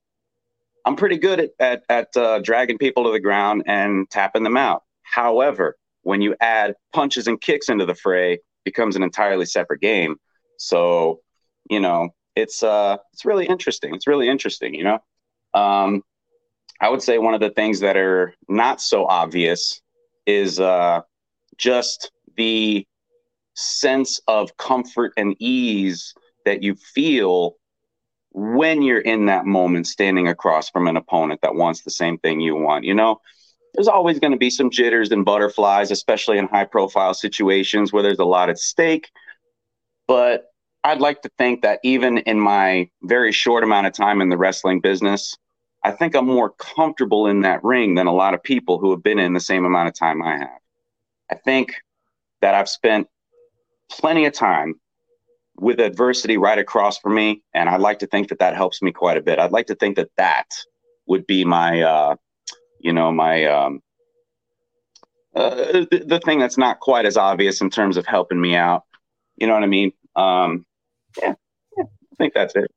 I'm 0.85 0.97
pretty 0.97 1.19
good 1.19 1.41
at 1.41 1.51
at, 1.61 1.83
at 1.89 2.17
uh, 2.17 2.39
dragging 2.41 2.79
people 2.79 3.05
to 3.05 3.13
the 3.13 3.21
ground 3.21 3.65
and 3.67 4.09
tapping 4.11 4.43
them 4.43 4.57
out. 4.57 4.85
However, 5.03 5.77
when 6.03 6.21
you 6.21 6.35
add 6.41 6.75
punches 6.93 7.27
and 7.27 7.41
kicks 7.41 7.69
into 7.69 7.87
the 7.87 7.95
fray, 7.95 8.39
becomes 8.65 8.97
an 8.97 9.03
entirely 9.03 9.47
separate 9.47 9.81
game. 9.81 10.17
So, 10.57 11.21
you 11.69 11.81
know, 11.81 12.11
it's 12.37 12.63
uh, 12.63 12.97
it's 13.13 13.25
really 13.25 13.47
interesting. 13.47 13.95
It's 13.95 14.07
really 14.07 14.29
interesting. 14.29 14.75
You 14.75 14.85
know, 14.85 14.99
um, 15.55 16.03
I 16.81 16.89
would 16.89 17.03
say 17.03 17.19
one 17.19 17.35
of 17.35 17.41
the 17.41 17.51
things 17.51 17.81
that 17.81 17.97
are 17.97 18.35
not 18.49 18.81
so 18.81 19.07
obvious 19.07 19.81
is 20.27 20.61
uh, 20.61 21.01
just 21.57 22.11
the 22.37 22.87
sense 23.55 24.21
of 24.27 24.57
comfort 24.57 25.13
and 25.17 25.37
ease 25.39 26.15
that 26.45 26.63
you 26.63 26.75
feel 26.75 27.57
when 28.31 28.81
you're 28.83 29.01
in 29.01 29.27
that 29.27 29.45
moment 29.45 29.87
standing 29.87 30.27
across 30.29 30.71
from 30.71 30.89
an 30.89 30.97
opponent 30.97 31.41
that 31.43 31.55
wants 31.55 31.83
the 31.83 31.91
same 31.91 32.19
thing 32.19 32.41
you 32.41 32.57
want. 32.57 32.85
You 32.85 32.95
know, 32.95 33.21
there's 33.75 33.89
always 33.89 34.19
going 34.19 34.33
to 34.33 34.39
be 34.39 34.51
some 34.51 34.71
jitters 34.71 35.11
and 35.11 35.25
butterflies, 35.25 35.91
especially 35.91 36.39
in 36.39 36.47
high 36.47 36.65
profile 36.65 37.15
situations 37.15 37.93
where 37.93 38.03
there's 38.03 38.19
a 38.19 38.25
lot 38.25 38.51
at 38.51 38.59
stake. 38.59 39.11
But 40.07 40.53
I'd 40.85 41.01
like 41.01 41.23
to 41.23 41.31
think 41.39 41.63
that 41.63 41.81
even 41.83 42.19
in 42.19 42.41
my 42.41 42.91
very 43.03 43.33
short 43.33 43.65
amount 43.65 43.87
of 43.87 43.93
time 43.93 44.21
in 44.21 44.29
the 44.29 44.37
wrestling 44.37 44.81
business, 44.81 45.37
I 45.85 45.91
think 45.91 46.15
I'm 46.15 46.27
more 46.27 46.51
comfortable 46.51 47.27
in 47.27 47.41
that 47.41 47.63
ring 47.65 47.95
than 47.95 48.07
a 48.07 48.15
lot 48.15 48.35
of 48.35 48.43
people 48.43 48.79
who 48.79 48.91
have 48.91 49.03
been 49.03 49.19
in 49.19 49.33
the 49.33 49.41
same 49.41 49.65
amount 49.65 49.89
of 49.89 49.95
time 49.95 50.23
I 50.23 50.39
have. 50.39 50.61
I 51.31 51.35
think 51.37 51.75
that 52.41 52.55
I've 52.55 52.69
spent 52.69 53.09
plenty 53.91 54.27
of 54.27 54.33
time 54.33 54.75
with 55.57 55.81
adversity 55.81 56.37
right 56.37 56.59
across 56.59 56.99
from 56.99 57.15
me, 57.15 57.43
and 57.55 57.69
I'd 57.69 57.81
like 57.81 58.01
to 58.01 58.07
think 58.07 58.29
that 58.29 58.39
that 58.41 58.55
helps 58.55 58.83
me 58.83 58.93
quite 58.93 59.17
a 59.17 59.23
bit. 59.23 59.39
I'd 59.39 59.53
like 59.53 59.67
to 59.69 59.75
think 59.75 59.97
that 59.97 60.11
that 60.17 60.47
would 61.07 61.27
be 61.27 61.45
my, 61.45 61.83
uh, 61.83 62.17
you 62.83 62.93
know, 62.93 63.13
my 63.13 63.45
um, 63.47 63.83
uh, 65.35 65.55
the, 65.91 66.05
the, 66.07 66.21
thing 66.21 66.39
that's 66.39 66.59
not 66.59 66.81
quite 66.81 67.07
as 67.07 67.17
obvious 67.17 67.61
in 67.61 67.71
terms 67.71 67.97
of 67.97 68.07
helping 68.07 68.41
me 68.41 68.55
out. 68.55 68.85
You 69.37 69.47
know 69.47 69.55
what 69.55 69.63
I 69.63 69.67
mean? 69.67 69.93
Um, 70.15 70.67
yeah, 71.19 71.35
yeah, 71.77 71.85
I 71.85 72.17
think 72.17 72.35
that's 72.35 72.55
it. 72.55 72.71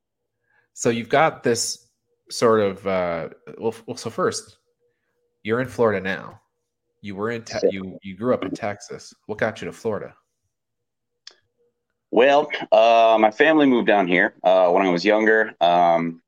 So 0.74 0.89
you've 0.89 1.09
got 1.09 1.43
this 1.43 1.89
sort 2.29 2.62
of 2.62 2.88
uh, 2.88 3.29
well, 3.57 3.75
well. 3.85 3.97
So 3.97 4.09
first, 4.09 4.57
you're 5.43 5.59
in 5.59 5.67
Florida 5.67 6.01
now. 6.01 6.39
You 7.01 7.15
were 7.15 7.31
in 7.31 7.43
te- 7.43 7.69
you 7.71 7.97
you 8.03 8.15
grew 8.15 8.33
up 8.33 8.45
in 8.45 8.51
Texas. 8.51 9.13
What 9.25 9.38
got 9.38 9.62
you 9.62 9.65
to 9.65 9.74
Florida? 9.74 10.15
Well, 12.12 12.50
uh, 12.71 13.17
my 13.19 13.31
family 13.31 13.65
moved 13.65 13.88
down 13.88 14.07
here 14.07 14.35
uh, 14.43 14.69
when 14.69 14.85
I 14.85 14.89
was 14.89 15.03
younger. 15.03 15.53
Um, 15.59 16.21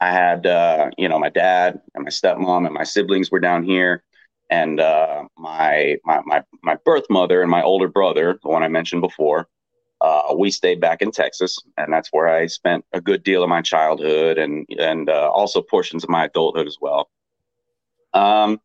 I 0.00 0.12
had, 0.12 0.46
uh, 0.46 0.90
you 0.96 1.08
know, 1.08 1.18
my 1.18 1.28
dad 1.28 1.80
and 1.94 2.04
my 2.04 2.10
stepmom 2.10 2.64
and 2.64 2.74
my 2.74 2.84
siblings 2.84 3.30
were 3.30 3.40
down 3.40 3.64
here, 3.64 4.02
and 4.48 4.80
uh, 4.80 5.24
my, 5.36 5.96
my 6.04 6.20
my 6.24 6.42
my 6.62 6.76
birth 6.84 7.04
mother 7.10 7.42
and 7.42 7.50
my 7.50 7.62
older 7.62 7.88
brother, 7.88 8.38
the 8.42 8.48
one 8.48 8.62
I 8.62 8.68
mentioned 8.68 9.02
before, 9.02 9.48
uh, 10.00 10.34
we 10.36 10.50
stayed 10.50 10.80
back 10.80 11.02
in 11.02 11.10
Texas, 11.10 11.58
and 11.76 11.92
that's 11.92 12.08
where 12.12 12.28
I 12.28 12.46
spent 12.46 12.84
a 12.92 13.00
good 13.00 13.22
deal 13.22 13.42
of 13.42 13.50
my 13.50 13.60
childhood 13.60 14.38
and 14.38 14.66
and 14.78 15.10
uh, 15.10 15.30
also 15.30 15.60
portions 15.60 16.02
of 16.02 16.10
my 16.10 16.24
adulthood 16.24 16.66
as 16.66 16.78
well. 16.80 17.10
Um, 18.14 18.60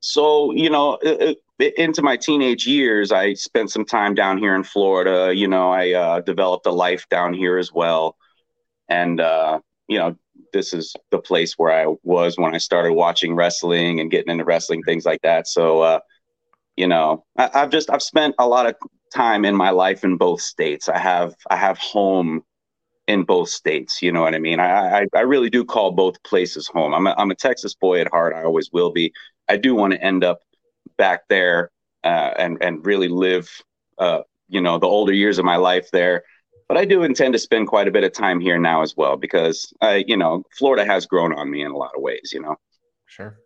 so 0.00 0.52
you 0.52 0.70
know, 0.70 0.98
it, 1.02 1.38
into 1.58 2.02
my 2.02 2.16
teenage 2.16 2.66
years, 2.66 3.10
I 3.10 3.34
spent 3.34 3.70
some 3.70 3.84
time 3.84 4.14
down 4.14 4.38
here 4.38 4.54
in 4.54 4.62
Florida. 4.62 5.34
You 5.34 5.48
know, 5.48 5.72
I 5.72 5.92
uh, 5.92 6.20
developed 6.20 6.66
a 6.66 6.72
life 6.72 7.08
down 7.08 7.34
here 7.34 7.58
as 7.58 7.72
well, 7.72 8.16
and 8.88 9.20
uh, 9.20 9.58
you 9.88 9.98
know, 9.98 10.16
this 10.56 10.72
is 10.72 10.94
the 11.10 11.18
place 11.18 11.54
where 11.56 11.72
I 11.72 11.94
was 12.02 12.38
when 12.38 12.54
I 12.54 12.58
started 12.58 12.94
watching 12.94 13.34
wrestling 13.34 14.00
and 14.00 14.10
getting 14.10 14.32
into 14.32 14.44
wrestling 14.44 14.82
things 14.82 15.04
like 15.04 15.20
that. 15.22 15.46
So, 15.46 15.80
uh, 15.80 16.00
you 16.76 16.88
know, 16.88 17.24
I, 17.36 17.50
I've 17.54 17.70
just 17.70 17.90
I've 17.90 18.02
spent 18.02 18.34
a 18.38 18.46
lot 18.46 18.66
of 18.66 18.74
time 19.14 19.44
in 19.44 19.54
my 19.54 19.70
life 19.70 20.02
in 20.02 20.16
both 20.16 20.40
states. 20.40 20.88
I 20.88 20.98
have 20.98 21.34
I 21.50 21.56
have 21.56 21.78
home 21.78 22.42
in 23.06 23.24
both 23.24 23.50
states. 23.50 24.02
You 24.02 24.12
know 24.12 24.22
what 24.22 24.34
I 24.34 24.38
mean? 24.38 24.58
I 24.60 25.00
I, 25.00 25.06
I 25.14 25.20
really 25.20 25.50
do 25.50 25.64
call 25.64 25.92
both 25.92 26.22
places 26.22 26.66
home. 26.66 26.94
I'm 26.94 27.06
a, 27.06 27.14
I'm 27.18 27.30
a 27.30 27.34
Texas 27.34 27.74
boy 27.74 28.00
at 28.00 28.08
heart. 28.08 28.34
I 28.34 28.44
always 28.44 28.70
will 28.72 28.90
be. 28.90 29.12
I 29.48 29.58
do 29.58 29.74
want 29.74 29.92
to 29.92 30.02
end 30.02 30.24
up 30.24 30.40
back 30.96 31.28
there 31.28 31.70
uh, 32.02 32.32
and 32.38 32.58
and 32.62 32.84
really 32.86 33.08
live, 33.08 33.50
uh, 33.98 34.20
you 34.48 34.60
know, 34.62 34.78
the 34.78 34.86
older 34.86 35.12
years 35.12 35.38
of 35.38 35.44
my 35.44 35.56
life 35.56 35.90
there. 35.92 36.22
But 36.68 36.78
I 36.78 36.84
do 36.84 37.04
intend 37.04 37.32
to 37.34 37.38
spend 37.38 37.68
quite 37.68 37.86
a 37.86 37.92
bit 37.92 38.04
of 38.04 38.12
time 38.12 38.40
here 38.40 38.58
now 38.58 38.82
as 38.82 38.96
well 38.96 39.16
because 39.16 39.72
I, 39.80 40.04
you 40.06 40.16
know, 40.16 40.42
Florida 40.58 40.84
has 40.84 41.06
grown 41.06 41.32
on 41.32 41.50
me 41.50 41.62
in 41.62 41.70
a 41.70 41.76
lot 41.76 41.92
of 41.94 42.02
ways. 42.02 42.30
You 42.32 42.42
know. 42.42 42.56
Sure. 43.06 43.38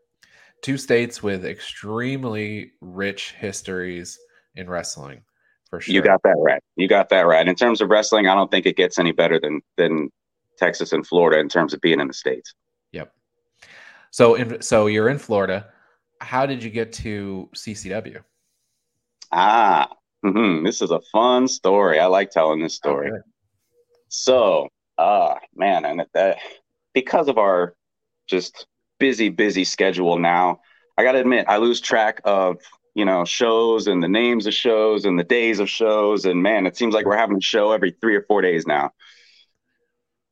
Two 0.62 0.76
states 0.76 1.22
with 1.22 1.44
extremely 1.44 2.72
rich 2.80 3.32
histories 3.32 4.18
in 4.54 4.68
wrestling. 4.68 5.22
For 5.68 5.80
sure. 5.80 5.94
You 5.94 6.02
got 6.02 6.22
that 6.24 6.36
right. 6.38 6.62
You 6.76 6.88
got 6.88 7.10
that 7.10 7.26
right. 7.26 7.46
In 7.46 7.54
terms 7.54 7.80
of 7.80 7.90
wrestling, 7.90 8.26
I 8.26 8.34
don't 8.34 8.50
think 8.50 8.66
it 8.66 8.76
gets 8.76 8.98
any 8.98 9.12
better 9.12 9.38
than 9.38 9.60
than 9.76 10.10
Texas 10.58 10.92
and 10.92 11.06
Florida 11.06 11.38
in 11.38 11.48
terms 11.48 11.74
of 11.74 11.80
being 11.80 12.00
in 12.00 12.08
the 12.08 12.14
states. 12.14 12.54
Yep. 12.92 13.12
So 14.10 14.34
in 14.34 14.62
so 14.62 14.86
you're 14.86 15.08
in 15.08 15.18
Florida 15.18 15.66
how 16.20 16.46
did 16.46 16.62
you 16.62 16.70
get 16.70 16.92
to 16.92 17.48
CCW? 17.54 18.22
Ah, 19.32 19.88
mm-hmm. 20.24 20.64
this 20.64 20.82
is 20.82 20.90
a 20.90 21.00
fun 21.12 21.48
story. 21.48 21.98
I 21.98 22.06
like 22.06 22.30
telling 22.30 22.62
this 22.62 22.74
story. 22.74 23.10
Okay. 23.10 23.20
So, 24.08 24.68
uh, 24.98 25.36
man, 25.54 25.84
and 25.84 26.04
that 26.14 26.38
because 26.92 27.28
of 27.28 27.38
our 27.38 27.74
just 28.26 28.66
busy, 28.98 29.28
busy 29.28 29.64
schedule 29.64 30.18
now, 30.18 30.60
I 30.98 31.04
got 31.04 31.12
to 31.12 31.20
admit, 31.20 31.46
I 31.48 31.56
lose 31.56 31.80
track 31.80 32.20
of 32.24 32.58
you 32.94 33.04
know 33.04 33.24
shows 33.24 33.86
and 33.86 34.02
the 34.02 34.08
names 34.08 34.46
of 34.46 34.54
shows 34.54 35.04
and 35.04 35.18
the 35.18 35.24
days 35.24 35.60
of 35.60 35.70
shows, 35.70 36.24
and 36.24 36.42
man, 36.42 36.66
it 36.66 36.76
seems 36.76 36.94
like 36.94 37.06
we're 37.06 37.16
having 37.16 37.38
a 37.38 37.42
show 37.42 37.72
every 37.72 37.92
three 38.00 38.16
or 38.16 38.22
four 38.22 38.42
days 38.42 38.66
now. 38.66 38.92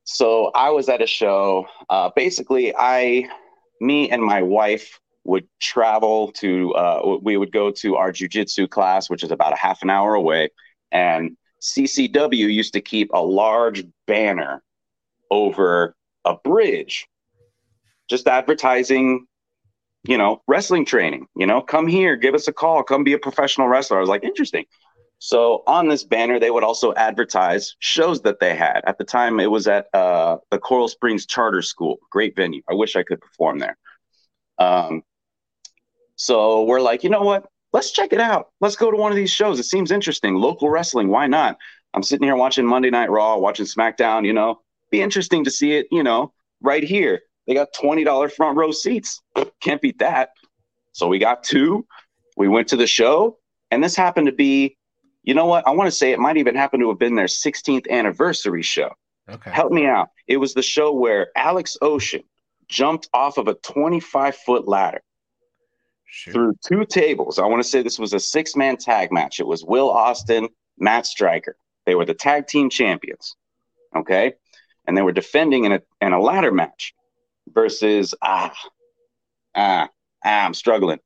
So 0.04 0.50
I 0.54 0.71
was 0.71 0.88
at 0.88 1.02
a 1.02 1.07
show. 1.07 1.66
Uh, 1.90 2.11
basically, 2.16 2.75
I, 2.75 3.28
me 3.80 4.11
and 4.11 4.23
my 4.23 4.40
wife 4.40 4.99
would 5.25 5.47
travel 5.61 6.33
to 6.33 6.75
uh, 6.75 7.19
we 7.23 7.37
would 7.37 7.53
go 7.53 7.71
to 7.71 7.97
our 7.97 8.13
jujitsu 8.13 8.69
class, 8.69 9.11
which 9.11 9.23
is 9.23 9.31
about 9.31 9.53
a 9.53 9.57
half 9.57 9.83
an 9.83 9.91
hour 9.91 10.15
away, 10.15 10.51
and 10.91 11.37
CCW 11.61 12.53
used 12.53 12.73
to 12.75 12.81
keep 12.81 13.11
a 13.13 13.23
large 13.23 13.85
banner 14.07 14.63
over 15.31 15.95
a 16.25 16.37
bridge, 16.37 17.07
just 18.09 18.27
advertising, 18.27 19.27
you 20.05 20.17
know, 20.17 20.43
wrestling 20.47 20.85
training. 20.85 21.27
You 21.37 21.47
know, 21.47 21.61
come 21.61 21.87
here, 21.87 22.17
give 22.17 22.35
us 22.35 22.49
a 22.49 22.53
call, 22.53 22.83
come 22.83 23.05
be 23.05 23.13
a 23.13 23.19
professional 23.19 23.69
wrestler. 23.69 23.99
I 23.99 24.01
was 24.01 24.09
like, 24.09 24.25
interesting. 24.25 24.65
So 25.19 25.65
on 25.67 25.89
this 25.89 26.05
banner, 26.05 26.39
they 26.39 26.51
would 26.51 26.63
also 26.63 26.95
advertise 26.95 27.75
shows 27.81 28.23
that 28.23 28.39
they 28.39 28.55
had. 28.55 28.83
At 28.87 28.99
the 28.99 29.05
time, 29.05 29.41
it 29.41 29.51
was 29.51 29.67
at 29.67 29.93
uh, 29.93 30.39
the 30.51 30.59
Coral 30.59 30.87
Springs 30.87 31.27
Charter 31.27 31.61
School, 31.63 31.99
great 32.11 32.37
venue. 32.37 32.63
I 32.71 32.75
wish 32.75 32.95
I 32.95 33.03
could 33.03 33.21
perform 33.21 33.59
there. 33.59 33.77
Um, 34.59 35.03
so 36.19 36.65
we're 36.65 36.81
like, 36.81 37.05
you 37.05 37.11
know 37.11 37.23
what? 37.23 37.47
Let's 37.73 37.93
check 37.93 38.13
it 38.13 38.21
out. 38.21 38.49
Let's 38.61 38.77
go 38.77 38.91
to 38.91 38.97
one 38.97 39.13
of 39.13 39.17
these 39.17 39.31
shows. 39.31 39.61
It 39.61 39.65
seems 39.65 39.91
interesting. 39.91 40.35
Local 40.35 40.69
wrestling. 40.69 41.09
Why 41.09 41.27
not? 41.27 41.57
I'm 41.95 42.03
sitting 42.03 42.27
here 42.27 42.37
watching 42.37 42.67
Monday 42.67 42.91
Night 42.91 43.11
Raw, 43.11 43.39
watching 43.39 43.67
SmackDown. 43.67 44.27
You 44.27 44.33
know, 44.33 44.61
be 44.91 45.01
interesting 45.01 45.45
to 45.45 45.51
see 45.51 45.73
it. 45.73 45.87
You 45.91 46.03
know, 46.03 46.33
right 46.61 46.83
here. 46.83 47.21
They 47.47 47.55
got 47.55 47.69
twenty 47.73 48.05
dollar 48.05 48.29
front 48.29 48.59
row 48.59 48.73
seats. 48.73 49.23
Can't 49.63 49.81
beat 49.81 50.01
that. 50.01 50.31
So 50.93 51.07
we 51.07 51.19
got 51.19 51.45
two. 51.45 51.87
We 52.37 52.49
went 52.49 52.69
to 52.69 52.77
the 52.77 52.87
show, 52.87 53.39
and 53.71 53.83
this 53.83 53.97
happened 53.97 54.27
to 54.27 54.33
be, 54.33 54.77
you 55.23 55.35
know 55.35 55.47
what? 55.47 55.67
I 55.67 55.71
want 55.71 55.87
to 55.89 55.97
say 55.97 56.13
it 56.13 56.19
might 56.19 56.37
even 56.37 56.57
happen 56.57 56.81
to 56.81 56.89
have 56.89 56.99
been 56.99 57.15
their 57.15 57.27
16th 57.27 57.89
anniversary 57.89 58.63
show. 58.63 58.91
Okay. 59.29 59.51
Help 59.51 59.73
me 59.73 59.87
out. 59.87 60.11
It 60.27 60.37
was 60.39 60.55
the 60.55 60.63
show 60.63 60.93
where 60.93 61.29
Alex 61.37 61.77
Ocean 61.81 62.23
jumped 62.69 63.09
off 63.15 63.39
of 63.39 63.49
a 63.49 63.55
25 63.55 64.37
foot 64.37 64.69
ladder 64.69 65.03
through 66.33 66.55
two 66.67 66.85
tables. 66.85 67.38
I 67.38 67.47
want 67.47 67.62
to 67.62 67.69
say 67.69 67.83
this 67.83 67.99
was 67.99 68.12
a 68.12 68.21
six 68.21 68.57
man 68.57 68.77
tag 68.77 69.12
match. 69.12 69.41
It 69.41 69.47
was 69.47 69.65
Will 69.65 69.91
Austin, 69.91 70.49
Matt 70.79 71.07
Striker. 71.07 71.57
They 71.87 71.95
were 71.95 72.05
the 72.05 72.15
tag 72.15 72.47
team 72.47 72.71
champions. 72.71 73.37
Okay. 73.97 74.35
And 74.87 74.97
they 74.97 75.03
were 75.03 75.12
defending 75.12 75.65
in 75.65 75.73
a, 75.73 75.81
in 76.00 76.12
a 76.12 76.21
ladder 76.21 76.53
match 76.53 76.95
versus, 77.49 78.15
ah, 78.23 78.55
ah, 79.55 79.88
ah, 80.25 80.47
I'm 80.47 80.55
struggling. 80.55 80.99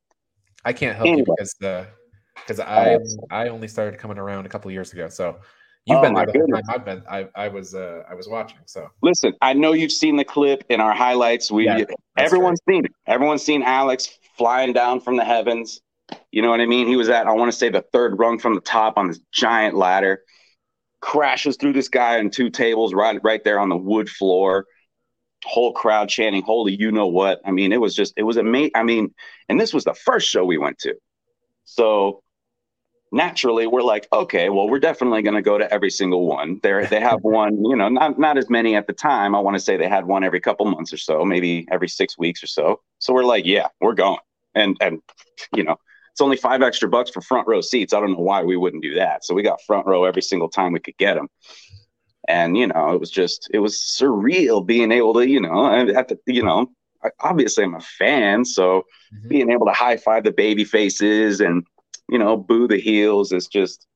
I 0.65 0.73
can't 0.73 0.95
help 0.95 1.07
anyway. 1.07 1.25
you 1.27 1.35
because 1.37 1.55
the, 1.59 1.87
because 2.35 2.59
I 2.59 2.97
I 3.29 3.49
only 3.49 3.67
started 3.67 3.99
coming 3.99 4.17
around 4.17 4.45
a 4.45 4.49
couple 4.49 4.71
years 4.71 4.93
ago. 4.93 5.09
So 5.09 5.37
You've 5.85 5.97
oh 5.97 6.01
been 6.01 6.13
there 6.13 6.25
the 6.25 6.31
whole 6.31 6.47
time. 6.47 6.63
I've 6.69 6.85
been. 6.85 7.03
I, 7.09 7.27
I 7.35 7.47
was. 7.49 7.75
Uh, 7.75 8.03
I 8.09 8.13
was 8.13 8.29
watching. 8.29 8.59
So 8.65 8.89
listen, 9.01 9.33
I 9.41 9.53
know 9.53 9.73
you've 9.73 9.91
seen 9.91 10.15
the 10.15 10.23
clip 10.23 10.63
in 10.69 10.79
our 10.79 10.93
highlights. 10.93 11.51
We 11.51 11.65
yeah, 11.65 11.83
everyone's 12.17 12.61
great. 12.65 12.75
seen 12.75 12.85
it. 12.85 12.91
Everyone's 13.05 13.43
seen 13.43 13.63
Alex 13.63 14.17
flying 14.37 14.71
down 14.71 15.01
from 15.01 15.17
the 15.17 15.25
heavens. 15.25 15.81
You 16.31 16.41
know 16.41 16.49
what 16.49 16.61
I 16.61 16.67
mean? 16.67 16.87
He 16.87 16.95
was 16.95 17.09
at 17.09 17.27
I 17.27 17.33
want 17.33 17.51
to 17.51 17.57
say 17.57 17.69
the 17.69 17.83
third 17.91 18.17
rung 18.17 18.39
from 18.39 18.55
the 18.55 18.61
top 18.61 18.97
on 18.97 19.09
this 19.09 19.19
giant 19.33 19.75
ladder. 19.75 20.23
Crashes 21.01 21.57
through 21.57 21.73
this 21.73 21.89
guy 21.89 22.17
and 22.17 22.31
two 22.31 22.49
tables 22.49 22.93
right 22.93 23.19
right 23.21 23.43
there 23.43 23.59
on 23.59 23.67
the 23.67 23.77
wood 23.77 24.09
floor. 24.09 24.65
Whole 25.43 25.73
crowd 25.73 26.07
chanting, 26.07 26.43
"Holy, 26.43 26.73
you 26.73 26.93
know 26.93 27.07
what?" 27.07 27.41
I 27.43 27.51
mean, 27.51 27.73
it 27.73 27.81
was 27.81 27.93
just 27.93 28.13
it 28.15 28.23
was 28.23 28.37
amazing. 28.37 28.71
I 28.73 28.83
mean, 28.83 29.13
and 29.49 29.59
this 29.59 29.73
was 29.73 29.83
the 29.83 29.93
first 29.93 30.29
show 30.29 30.45
we 30.45 30.57
went 30.57 30.79
to. 30.79 30.95
So 31.65 32.22
naturally 33.13 33.67
we're 33.67 33.83
like, 33.83 34.07
okay, 34.11 34.49
well, 34.49 34.67
we're 34.67 34.79
definitely 34.79 35.21
going 35.21 35.35
to 35.35 35.41
go 35.41 35.57
to 35.57 35.71
every 35.71 35.91
single 35.91 36.25
one. 36.27 36.59
There, 36.63 36.85
they 36.85 36.99
have 36.99 37.19
one, 37.21 37.63
you 37.63 37.75
know, 37.75 37.87
not 37.87 38.19
not 38.19 38.37
as 38.37 38.49
many 38.49 38.75
at 38.75 38.87
the 38.87 38.93
time. 38.93 39.35
I 39.35 39.39
want 39.39 39.55
to 39.55 39.59
say 39.59 39.77
they 39.77 39.87
had 39.87 40.05
one 40.05 40.23
every 40.23 40.41
couple 40.41 40.65
months 40.65 40.91
or 40.91 40.97
so, 40.97 41.23
maybe 41.23 41.67
every 41.71 41.87
six 41.87 42.17
weeks 42.17 42.43
or 42.43 42.47
so. 42.47 42.81
So 42.99 43.13
we're 43.13 43.23
like, 43.23 43.45
yeah, 43.45 43.67
we're 43.79 43.93
going, 43.93 44.19
and 44.55 44.75
and 44.81 45.01
you 45.55 45.63
know, 45.63 45.77
it's 46.11 46.21
only 46.21 46.37
five 46.37 46.61
extra 46.61 46.89
bucks 46.89 47.11
for 47.11 47.21
front 47.21 47.47
row 47.47 47.61
seats. 47.61 47.93
I 47.93 47.99
don't 47.99 48.13
know 48.13 48.19
why 48.19 48.43
we 48.43 48.57
wouldn't 48.57 48.83
do 48.83 48.95
that. 48.95 49.23
So 49.23 49.33
we 49.33 49.43
got 49.43 49.61
front 49.61 49.85
row 49.85 50.03
every 50.03 50.23
single 50.23 50.49
time 50.49 50.73
we 50.73 50.79
could 50.79 50.97
get 50.97 51.13
them. 51.13 51.27
And 52.27 52.57
you 52.57 52.67
know, 52.67 52.91
it 52.91 52.99
was 52.99 53.11
just 53.11 53.49
it 53.53 53.59
was 53.59 53.75
surreal 53.77 54.65
being 54.65 54.91
able 54.91 55.13
to, 55.13 55.27
you 55.27 55.39
know, 55.39 55.87
at 55.95 56.07
the, 56.07 56.17
you 56.25 56.43
know, 56.43 56.71
obviously 57.19 57.63
I'm 57.63 57.75
a 57.75 57.81
fan, 57.81 58.45
so 58.45 58.83
mm-hmm. 59.13 59.27
being 59.27 59.51
able 59.51 59.67
to 59.67 59.73
high 59.73 59.97
five 59.97 60.23
the 60.23 60.31
baby 60.31 60.63
faces 60.63 61.41
and 61.41 61.63
you 62.09 62.19
know, 62.19 62.37
boo 62.37 62.67
the 62.67 62.79
heels 62.79 63.31
It's 63.31 63.47
just, 63.47 63.87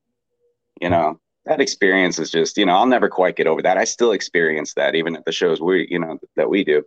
you 0.82 0.90
know, 0.90 1.20
that 1.46 1.62
experience 1.62 2.20
is 2.20 2.32
just, 2.32 2.58
you 2.58 2.66
know, 2.66 2.74
I'll 2.74 2.86
never 2.86 3.10
quite 3.10 3.36
get 3.36 3.48
over 3.48 3.62
that. 3.62 3.78
I 3.78 3.86
still 3.86 4.12
experience 4.12 4.74
that 4.74 4.96
even 4.96 5.16
at 5.16 5.26
the 5.26 5.32
shows 5.32 5.62
we, 5.62 5.88
you 5.90 6.00
know, 6.00 6.20
that 6.36 6.50
we 6.50 6.64
do. 6.64 6.84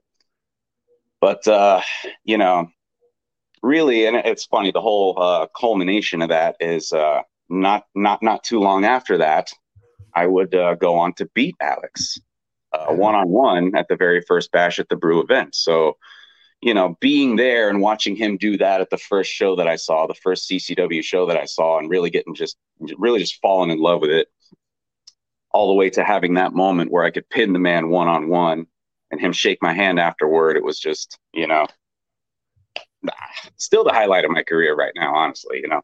But, 1.21 1.47
uh, 1.47 1.83
you 2.25 2.39
know, 2.39 2.69
really, 3.63 4.07
and 4.07 4.17
it's 4.17 4.45
funny, 4.45 4.71
the 4.71 4.81
whole 4.81 5.21
uh, 5.21 5.47
culmination 5.59 6.23
of 6.23 6.31
that 6.31 6.57
is 6.61 6.93
uh, 6.93 7.23
not, 7.49 7.87
not, 7.95 8.23
not 8.23 8.45
too 8.45 8.61
long 8.61 8.85
after 8.85 9.19
that. 9.19 9.51
I 10.15 10.27
would 10.27 10.55
uh, 10.55 10.75
go 10.75 10.97
on 10.97 11.15
to 11.15 11.31
beat 11.35 11.57
Alex 11.61 12.19
one 12.89 13.15
on 13.15 13.29
one 13.29 13.75
at 13.77 13.89
the 13.89 13.97
very 13.97 14.23
first 14.23 14.53
bash 14.53 14.79
at 14.79 14.89
the 14.89 14.97
Brew 14.97 15.23
event. 15.23 15.55
So, 15.55 15.97
you 16.61 16.75
know, 16.75 16.97
being 17.01 17.37
there 17.37 17.69
and 17.71 17.81
watching 17.81 18.17
him 18.17 18.37
do 18.37 18.59
that 18.59 18.81
at 18.81 18.91
the 18.91 18.99
first 18.99 19.31
show 19.33 19.57
that 19.57 19.67
I 19.67 19.77
saw, 19.77 20.07
the 20.07 20.15
first 20.15 20.49
CCW 20.49 21.03
show 21.03 21.27
that 21.27 21.37
I 21.37 21.47
saw, 21.47 21.79
and 21.79 21.89
really 21.89 22.11
getting 22.11 22.35
just 22.35 22.57
really 22.99 23.21
just 23.21 23.41
falling 23.41 23.71
in 23.71 23.79
love 23.79 24.01
with 24.01 24.11
it, 24.11 24.29
all 25.53 25.69
the 25.69 25.75
way 25.75 25.91
to 25.91 26.05
having 26.05 26.35
that 26.35 26.53
moment 26.53 26.91
where 26.91 27.05
I 27.05 27.11
could 27.11 27.29
pin 27.29 27.53
the 27.53 27.59
man 27.59 27.89
one 27.89 28.09
on 28.09 28.29
one 28.29 28.67
and 29.11 29.21
him 29.21 29.33
shake 29.33 29.59
my 29.63 29.73
hand 29.73 29.99
afterward. 29.99 30.57
It 30.57 30.65
was 30.65 30.79
just, 30.79 31.19
you 31.33 31.47
know, 31.47 31.67
still 33.57 33.85
the 33.85 33.93
highlight 33.93 34.25
of 34.25 34.31
my 34.31 34.43
career 34.43 34.75
right 34.75 34.93
now, 34.95 35.15
honestly, 35.15 35.61
you 35.63 35.69
know. 35.69 35.81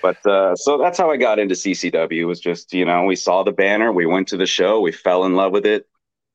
But 0.00 0.24
uh, 0.26 0.56
so 0.56 0.78
that's 0.78 0.98
how 0.98 1.10
I 1.10 1.16
got 1.16 1.38
into 1.38 1.54
CCW. 1.54 2.22
It 2.22 2.24
was 2.24 2.40
just, 2.40 2.72
you 2.72 2.84
know, 2.84 3.04
we 3.04 3.14
saw 3.14 3.44
the 3.44 3.52
banner, 3.52 3.92
we 3.92 4.06
went 4.06 4.28
to 4.28 4.36
the 4.36 4.46
show, 4.46 4.80
we 4.80 4.90
fell 4.90 5.24
in 5.24 5.36
love 5.36 5.52
with 5.52 5.66
it, 5.66 5.86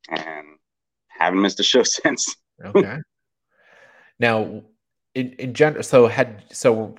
and 0.09 0.47
haven't 1.09 1.41
missed 1.41 1.59
a 1.59 1.63
show 1.63 1.83
since. 1.83 2.35
Okay. 2.63 2.97
Now, 4.19 4.63
in, 5.13 5.33
in 5.33 5.53
general, 5.53 5.83
so 5.83 6.07
had 6.07 6.43
so 6.51 6.95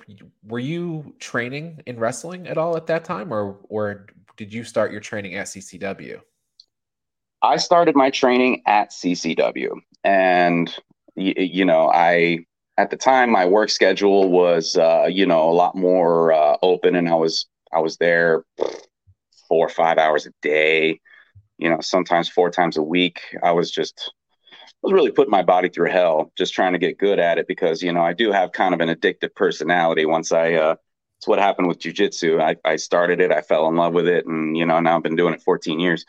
were 0.47 0.59
you 0.59 1.13
training 1.19 1.81
in 1.85 1.99
wrestling 1.99 2.47
at 2.47 2.57
all 2.57 2.77
at 2.77 2.87
that 2.87 3.03
time, 3.03 3.33
or 3.33 3.57
or 3.67 4.07
did 4.37 4.53
you 4.53 4.63
start 4.63 4.93
your 4.93 5.01
training 5.01 5.35
at 5.35 5.47
CCW? 5.47 6.21
I 7.41 7.57
started 7.57 7.97
my 7.97 8.09
training 8.09 8.61
at 8.65 8.91
CCW, 8.91 9.81
and 10.05 10.73
you 11.17 11.65
know, 11.65 11.91
I 11.93 12.45
at 12.79 12.89
the 12.89 12.97
time 12.97 13.29
my 13.29 13.45
work 13.45 13.69
schedule 13.69 14.31
was 14.31 14.77
uh, 14.77 15.05
you 15.11 15.25
know 15.25 15.49
a 15.49 15.51
lot 15.51 15.75
more 15.75 16.31
uh, 16.31 16.55
open 16.61 16.95
and 16.95 17.09
i 17.09 17.13
was 17.13 17.45
i 17.73 17.79
was 17.79 17.97
there 17.97 18.45
four 19.49 19.65
or 19.65 19.69
five 19.69 19.97
hours 19.97 20.25
a 20.25 20.31
day 20.41 20.99
you 21.57 21.69
know 21.69 21.81
sometimes 21.81 22.29
four 22.29 22.49
times 22.49 22.77
a 22.77 22.81
week 22.81 23.19
i 23.43 23.51
was 23.51 23.69
just 23.69 24.13
was 24.81 24.93
really 24.93 25.11
putting 25.11 25.31
my 25.31 25.43
body 25.43 25.69
through 25.69 25.89
hell 25.89 26.31
just 26.37 26.53
trying 26.53 26.73
to 26.73 26.79
get 26.79 26.97
good 26.97 27.19
at 27.19 27.37
it 27.37 27.47
because 27.47 27.81
you 27.81 27.91
know 27.91 28.01
i 28.01 28.13
do 28.13 28.31
have 28.31 28.51
kind 28.51 28.73
of 28.73 28.79
an 28.79 28.89
addictive 28.89 29.33
personality 29.35 30.05
once 30.05 30.31
i 30.31 30.53
uh 30.53 30.75
it's 31.17 31.27
what 31.27 31.37
happened 31.37 31.67
with 31.67 31.79
jujitsu. 31.79 32.41
I, 32.41 32.55
I 32.63 32.77
started 32.77 33.19
it, 33.19 33.29
I 33.29 33.41
fell 33.41 33.67
in 33.67 33.75
love 33.75 33.93
with 33.93 34.07
it, 34.07 34.25
and 34.25 34.55
you 34.55 34.65
know 34.65 34.79
now 34.79 34.95
I've 34.95 35.03
been 35.03 35.17
doing 35.17 35.33
it 35.33 35.41
14 35.41 35.77
years. 35.77 36.05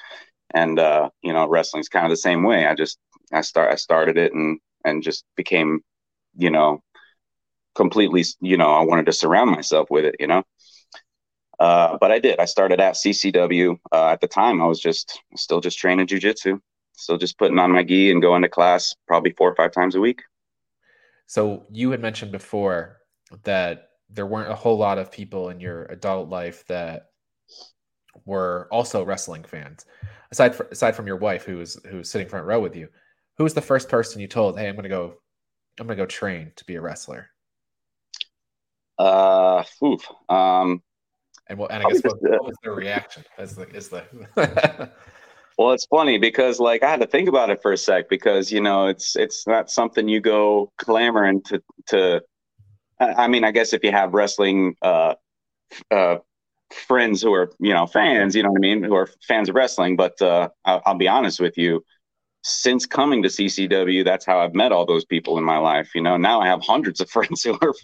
And 0.55 0.79
uh, 0.79 1.11
you 1.21 1.33
know, 1.33 1.49
wrestling's 1.49 1.89
kind 1.89 2.07
of 2.07 2.11
the 2.11 2.17
same 2.17 2.45
way. 2.45 2.65
I 2.65 2.77
just 2.77 2.97
I 3.33 3.41
start 3.41 3.73
I 3.73 3.75
started 3.75 4.17
it 4.17 4.33
and 4.33 4.61
and 4.85 5.03
just 5.03 5.25
became 5.37 5.81
you 6.37 6.51
know, 6.51 6.83
completely, 7.75 8.25
you 8.41 8.57
know, 8.57 8.71
I 8.71 8.83
wanted 8.85 9.07
to 9.07 9.13
surround 9.13 9.51
myself 9.51 9.91
with 9.91 10.05
it, 10.05 10.17
you 10.19 10.27
know. 10.27 10.43
Uh, 11.59 11.99
but 12.01 12.11
I 12.11 12.19
did. 12.19 12.41
I 12.41 12.47
started 12.47 12.81
at 12.81 12.97
CCW. 12.97 13.79
Uh, 13.93 14.09
at 14.09 14.21
the 14.21 14.29
time, 14.29 14.63
I 14.63 14.67
was 14.67 14.81
just 14.81 15.21
still 15.37 15.61
just 15.61 15.79
training 15.79 16.07
jujitsu, 16.07 16.61
still 17.01 17.19
just 17.19 17.39
putting 17.39 17.59
on 17.59 17.73
my 17.73 17.83
gi 17.83 18.11
and 18.11 18.23
going 18.23 18.43
to 18.43 18.49
class 18.49 18.95
probably 19.07 19.33
four 19.33 19.51
or 19.51 19.55
five 19.55 19.73
times 19.73 19.95
a 19.95 20.01
week. 20.01 20.23
So 21.27 21.67
you 21.71 21.91
had 21.91 22.01
mentioned 22.01 22.33
before 22.33 22.99
that 23.45 23.91
there 24.09 24.27
weren't 24.27 24.51
a 24.51 24.57
whole 24.57 24.77
lot 24.77 24.99
of 24.99 25.13
people 25.13 25.51
in 25.51 25.61
your 25.61 25.85
adult 25.85 26.29
life 26.29 26.65
that 26.67 27.07
were 28.25 28.69
also 28.73 29.05
wrestling 29.05 29.45
fans. 29.45 29.87
Aside 30.33 30.55
from, 30.55 30.67
aside 30.71 30.97
from 30.97 31.07
your 31.07 31.17
wife, 31.17 31.45
who 31.45 31.57
was 31.59 31.81
who 31.89 31.99
was 31.99 32.11
sitting 32.11 32.29
front 32.29 32.47
row 32.47 32.61
with 32.61 32.77
you, 32.77 32.89
who 33.37 33.45
was 33.45 33.55
the 33.55 33.61
first 33.61 33.89
person 33.89 34.21
you 34.21 34.29
told, 34.29 34.59
"Hey, 34.59 34.69
I'm 34.69 34.75
going 34.75 34.85
to 34.85 34.89
go 34.89 35.15
I'm 35.81 35.87
gonna 35.87 35.97
go 35.97 36.07
train 36.07 36.53
to 36.57 36.65
be 36.65 36.75
a 36.75 36.81
wrestler? 36.81 37.31
Uh, 38.99 39.65
oof. 39.83 40.07
Um, 40.29 40.83
and 41.47 41.59
what? 41.59 41.71
And 41.71 41.83
I 41.83 41.91
guess 41.91 42.03
what, 42.03 42.21
what 42.21 42.45
was 42.45 42.57
their 42.63 42.75
reaction? 42.75 43.25
Is 43.39 43.57
the 43.57 43.69
is 43.71 43.89
the 43.89 44.05
well, 45.61 45.73
it's 45.73 45.85
funny 45.85 46.17
because 46.17 46.59
like 46.59 46.83
I 46.83 46.89
had 46.89 47.01
to 47.03 47.07
think 47.07 47.29
about 47.29 47.51
it 47.51 47.61
for 47.61 47.71
a 47.71 47.77
sec 47.77 48.09
because 48.09 48.51
you 48.51 48.63
know 48.63 48.87
it's 48.87 49.15
it's 49.15 49.47
not 49.47 49.71
something 49.71 50.09
you 50.09 50.19
go 50.19 50.73
clamoring 50.79 51.43
to 51.49 51.63
to. 51.89 52.23
I 52.99 53.29
mean, 53.29 53.45
I 53.45 53.51
guess 53.51 53.75
if 53.75 53.85
you 53.85 53.93
have 53.93 54.15
wrestling 54.15 54.75
uh, 54.81 55.17
uh, 55.91 56.17
friends 56.73 57.21
who 57.21 57.35
are 57.35 57.53
you 57.61 57.75
know 57.75 57.87
fans, 57.87 58.35
you 58.35 58.43
know 58.43 58.53
what 58.53 58.61
I 58.61 58.63
mean, 58.63 58.83
who 58.83 58.95
are 58.95 59.07
fans 59.29 59.51
of 59.51 59.55
wrestling, 59.55 59.97
but 59.97 60.21
uh, 60.23 60.49
I'll, 60.65 60.81
I'll 60.87 60.95
be 60.97 61.09
honest 61.09 61.41
with 61.41 61.59
you 61.59 61.85
since 62.43 62.87
coming 62.87 63.23
to 63.23 63.29
CCW, 63.29 64.03
that's 64.03 64.25
how 64.25 64.41
I've 64.41 64.55
met 64.55 64.73
all 64.73 64.87
those 64.87 65.05
people 65.05 65.37
in 65.37 65.45
my 65.45 65.59
life. 65.59 65.95
You 65.95 66.01
know, 66.01 66.17
now 66.17 66.41
I 66.41 66.47
have 66.47 66.63
hundreds 66.63 67.03
of 67.03 67.11
friends 67.17 67.43
who 67.43 67.59
are 67.61 67.75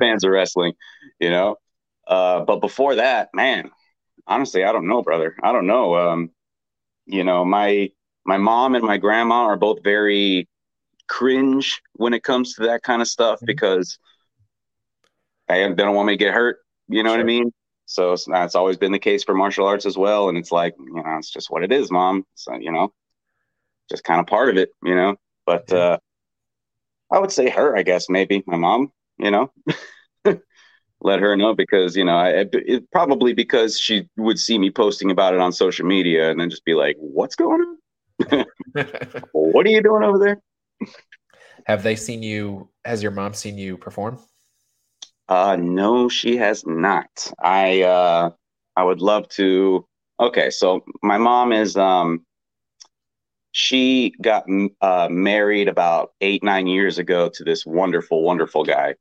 fans 0.00 0.22
of 0.22 0.30
wrestling, 0.30 0.74
you 1.18 1.30
know. 1.30 1.56
Uh, 2.06 2.42
but 2.42 2.60
before 2.60 2.94
that, 2.96 3.30
man, 3.34 3.72
honestly, 4.28 4.62
I 4.62 4.70
don't 4.70 4.86
know, 4.86 5.02
brother. 5.02 5.34
I 5.42 5.50
don't 5.50 5.66
know. 5.66 5.96
Um, 5.96 6.30
you 7.06 7.24
know, 7.24 7.44
my 7.44 7.90
my 8.24 8.36
mom 8.36 8.74
and 8.74 8.84
my 8.84 8.96
grandma 8.96 9.44
are 9.44 9.56
both 9.56 9.82
very 9.82 10.48
cringe 11.08 11.80
when 11.94 12.12
it 12.12 12.24
comes 12.24 12.54
to 12.54 12.64
that 12.64 12.82
kind 12.82 13.00
of 13.00 13.08
stuff 13.08 13.38
mm-hmm. 13.38 13.46
because 13.46 13.98
I, 15.48 15.58
they 15.68 15.74
don't 15.74 15.94
want 15.94 16.08
me 16.08 16.14
to 16.14 16.24
get 16.24 16.34
hurt. 16.34 16.58
You 16.88 17.02
know 17.02 17.10
sure. 17.10 17.18
what 17.18 17.22
I 17.22 17.26
mean? 17.26 17.52
So 17.86 18.16
that's 18.26 18.56
always 18.56 18.76
been 18.76 18.92
the 18.92 18.98
case 18.98 19.22
for 19.22 19.34
martial 19.34 19.66
arts 19.66 19.86
as 19.86 19.96
well. 19.96 20.28
And 20.28 20.36
it's 20.36 20.50
like, 20.50 20.74
you 20.78 20.94
know, 20.94 21.16
it's 21.18 21.30
just 21.30 21.50
what 21.50 21.62
it 21.62 21.72
is, 21.72 21.90
mom. 21.90 22.24
So, 22.34 22.54
you 22.54 22.72
know, 22.72 22.92
just 23.88 24.02
kind 24.02 24.20
of 24.20 24.26
part 24.26 24.50
of 24.50 24.56
it, 24.56 24.70
you 24.82 24.94
know. 24.94 25.16
But 25.46 25.72
uh, 25.72 25.98
I 27.12 27.20
would 27.20 27.30
say 27.30 27.48
her, 27.48 27.76
I 27.76 27.82
guess, 27.82 28.08
maybe 28.08 28.42
my 28.46 28.56
mom, 28.56 28.92
you 29.18 29.30
know, 29.30 29.52
let 31.06 31.20
her 31.20 31.36
know 31.36 31.54
because 31.54 31.96
you 31.96 32.04
know, 32.04 32.16
I, 32.16 32.46
it, 32.52 32.90
probably 32.90 33.32
because 33.32 33.78
she 33.78 34.08
would 34.16 34.38
see 34.38 34.58
me 34.58 34.70
posting 34.70 35.10
about 35.10 35.34
it 35.34 35.40
on 35.40 35.52
social 35.52 35.86
media 35.86 36.30
and 36.30 36.38
then 36.38 36.50
just 36.50 36.64
be 36.64 36.74
like, 36.74 36.96
"What's 36.98 37.36
going 37.36 37.62
on? 37.62 38.44
what 39.32 39.64
are 39.66 39.70
you 39.70 39.82
doing 39.82 40.02
over 40.02 40.18
there?" 40.18 40.42
Have 41.66 41.82
they 41.82 41.96
seen 41.96 42.22
you? 42.22 42.68
Has 42.84 43.02
your 43.02 43.12
mom 43.12 43.34
seen 43.34 43.56
you 43.56 43.78
perform? 43.78 44.18
Uh, 45.28 45.56
no, 45.58 46.08
she 46.08 46.36
has 46.36 46.66
not. 46.66 47.32
I 47.38 47.82
uh, 47.82 48.30
I 48.74 48.82
would 48.82 49.00
love 49.00 49.28
to. 49.30 49.86
Okay, 50.18 50.50
so 50.50 50.84
my 51.02 51.18
mom 51.18 51.52
is 51.52 51.76
um 51.76 52.26
she 53.52 54.12
got 54.20 54.44
uh, 54.80 55.08
married 55.10 55.68
about 55.68 56.12
eight 56.20 56.42
nine 56.42 56.66
years 56.66 56.98
ago 56.98 57.30
to 57.32 57.44
this 57.44 57.64
wonderful 57.64 58.22
wonderful 58.22 58.64
guy 58.64 58.96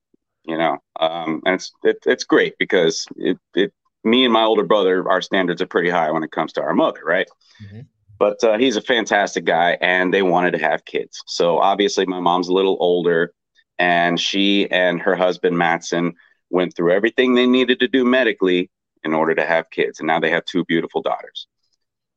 you 0.47 0.57
know 0.57 0.77
um, 0.99 1.41
and 1.45 1.55
it's 1.55 1.71
it, 1.83 1.97
it's 2.05 2.23
great 2.23 2.55
because 2.57 3.05
it, 3.17 3.37
it 3.55 3.73
me 4.03 4.23
and 4.23 4.33
my 4.33 4.43
older 4.43 4.63
brother 4.63 5.09
our 5.09 5.21
standards 5.21 5.61
are 5.61 5.67
pretty 5.67 5.89
high 5.89 6.11
when 6.11 6.23
it 6.23 6.31
comes 6.31 6.53
to 6.53 6.61
our 6.61 6.73
mother 6.73 7.01
right 7.03 7.29
mm-hmm. 7.63 7.81
but 8.19 8.43
uh, 8.43 8.57
he's 8.57 8.75
a 8.75 8.81
fantastic 8.81 9.45
guy 9.45 9.77
and 9.81 10.13
they 10.13 10.21
wanted 10.21 10.51
to 10.51 10.59
have 10.59 10.85
kids 10.85 11.21
so 11.25 11.57
obviously 11.59 12.05
my 12.05 12.19
mom's 12.19 12.49
a 12.49 12.53
little 12.53 12.77
older 12.79 13.33
and 13.77 14.19
she 14.19 14.69
and 14.71 15.01
her 15.01 15.15
husband 15.15 15.57
matson 15.57 16.13
went 16.49 16.75
through 16.75 16.91
everything 16.91 17.33
they 17.33 17.47
needed 17.47 17.79
to 17.79 17.87
do 17.87 18.05
medically 18.05 18.69
in 19.03 19.13
order 19.13 19.35
to 19.35 19.45
have 19.45 19.69
kids 19.69 19.99
and 19.99 20.07
now 20.07 20.19
they 20.19 20.29
have 20.29 20.45
two 20.45 20.63
beautiful 20.65 21.01
daughters 21.01 21.47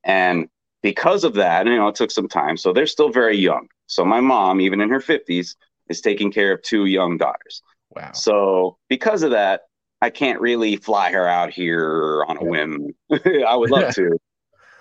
and 0.05 0.49
because 0.83 1.25
of 1.25 1.35
that, 1.35 1.67
you 1.67 1.77
know, 1.77 1.89
it 1.89 1.95
took 1.95 2.11
some 2.11 2.29
time. 2.29 2.57
So 2.57 2.73
they're 2.73 2.87
still 2.87 3.11
very 3.11 3.37
young. 3.37 3.69
So 3.87 4.05
my 4.05 4.21
mom, 4.21 4.61
even 4.61 4.81
in 4.81 4.91
her 4.91 5.01
50s, 5.01 5.57
is 5.89 6.01
taking 6.01 6.31
care 6.31 6.53
of 6.53 6.63
two 6.63 6.85
young 6.85 7.17
daughters. 7.17 7.63
Wow. 7.95 8.13
So 8.13 8.79
because 8.89 9.23
of 9.23 9.31
that, 9.33 9.63
I 10.01 10.11
can't 10.11 10.41
really 10.41 10.77
fly 10.77 11.11
her 11.13 11.27
out 11.27 11.51
here 11.51 12.25
on 12.29 12.37
a 12.37 12.45
whim. 12.45 12.95
I 13.47 13.57
would 13.57 13.71
love 13.71 13.95
to. 13.95 14.19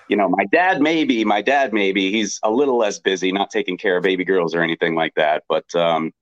You 0.10 0.16
know, 0.16 0.30
my 0.30 0.46
dad 0.54 0.80
maybe, 0.80 1.26
my 1.26 1.42
dad 1.42 1.74
maybe, 1.74 2.14
he's 2.14 2.40
a 2.42 2.50
little 2.50 2.78
less 2.78 2.98
busy, 2.98 3.34
not 3.34 3.50
taking 3.50 3.78
care 3.78 3.98
of 3.98 4.04
baby 4.04 4.24
girls 4.24 4.56
or 4.56 4.62
anything 4.62 4.96
like 4.96 5.14
that. 5.16 5.44
But 5.50 5.76
um, 5.76 6.14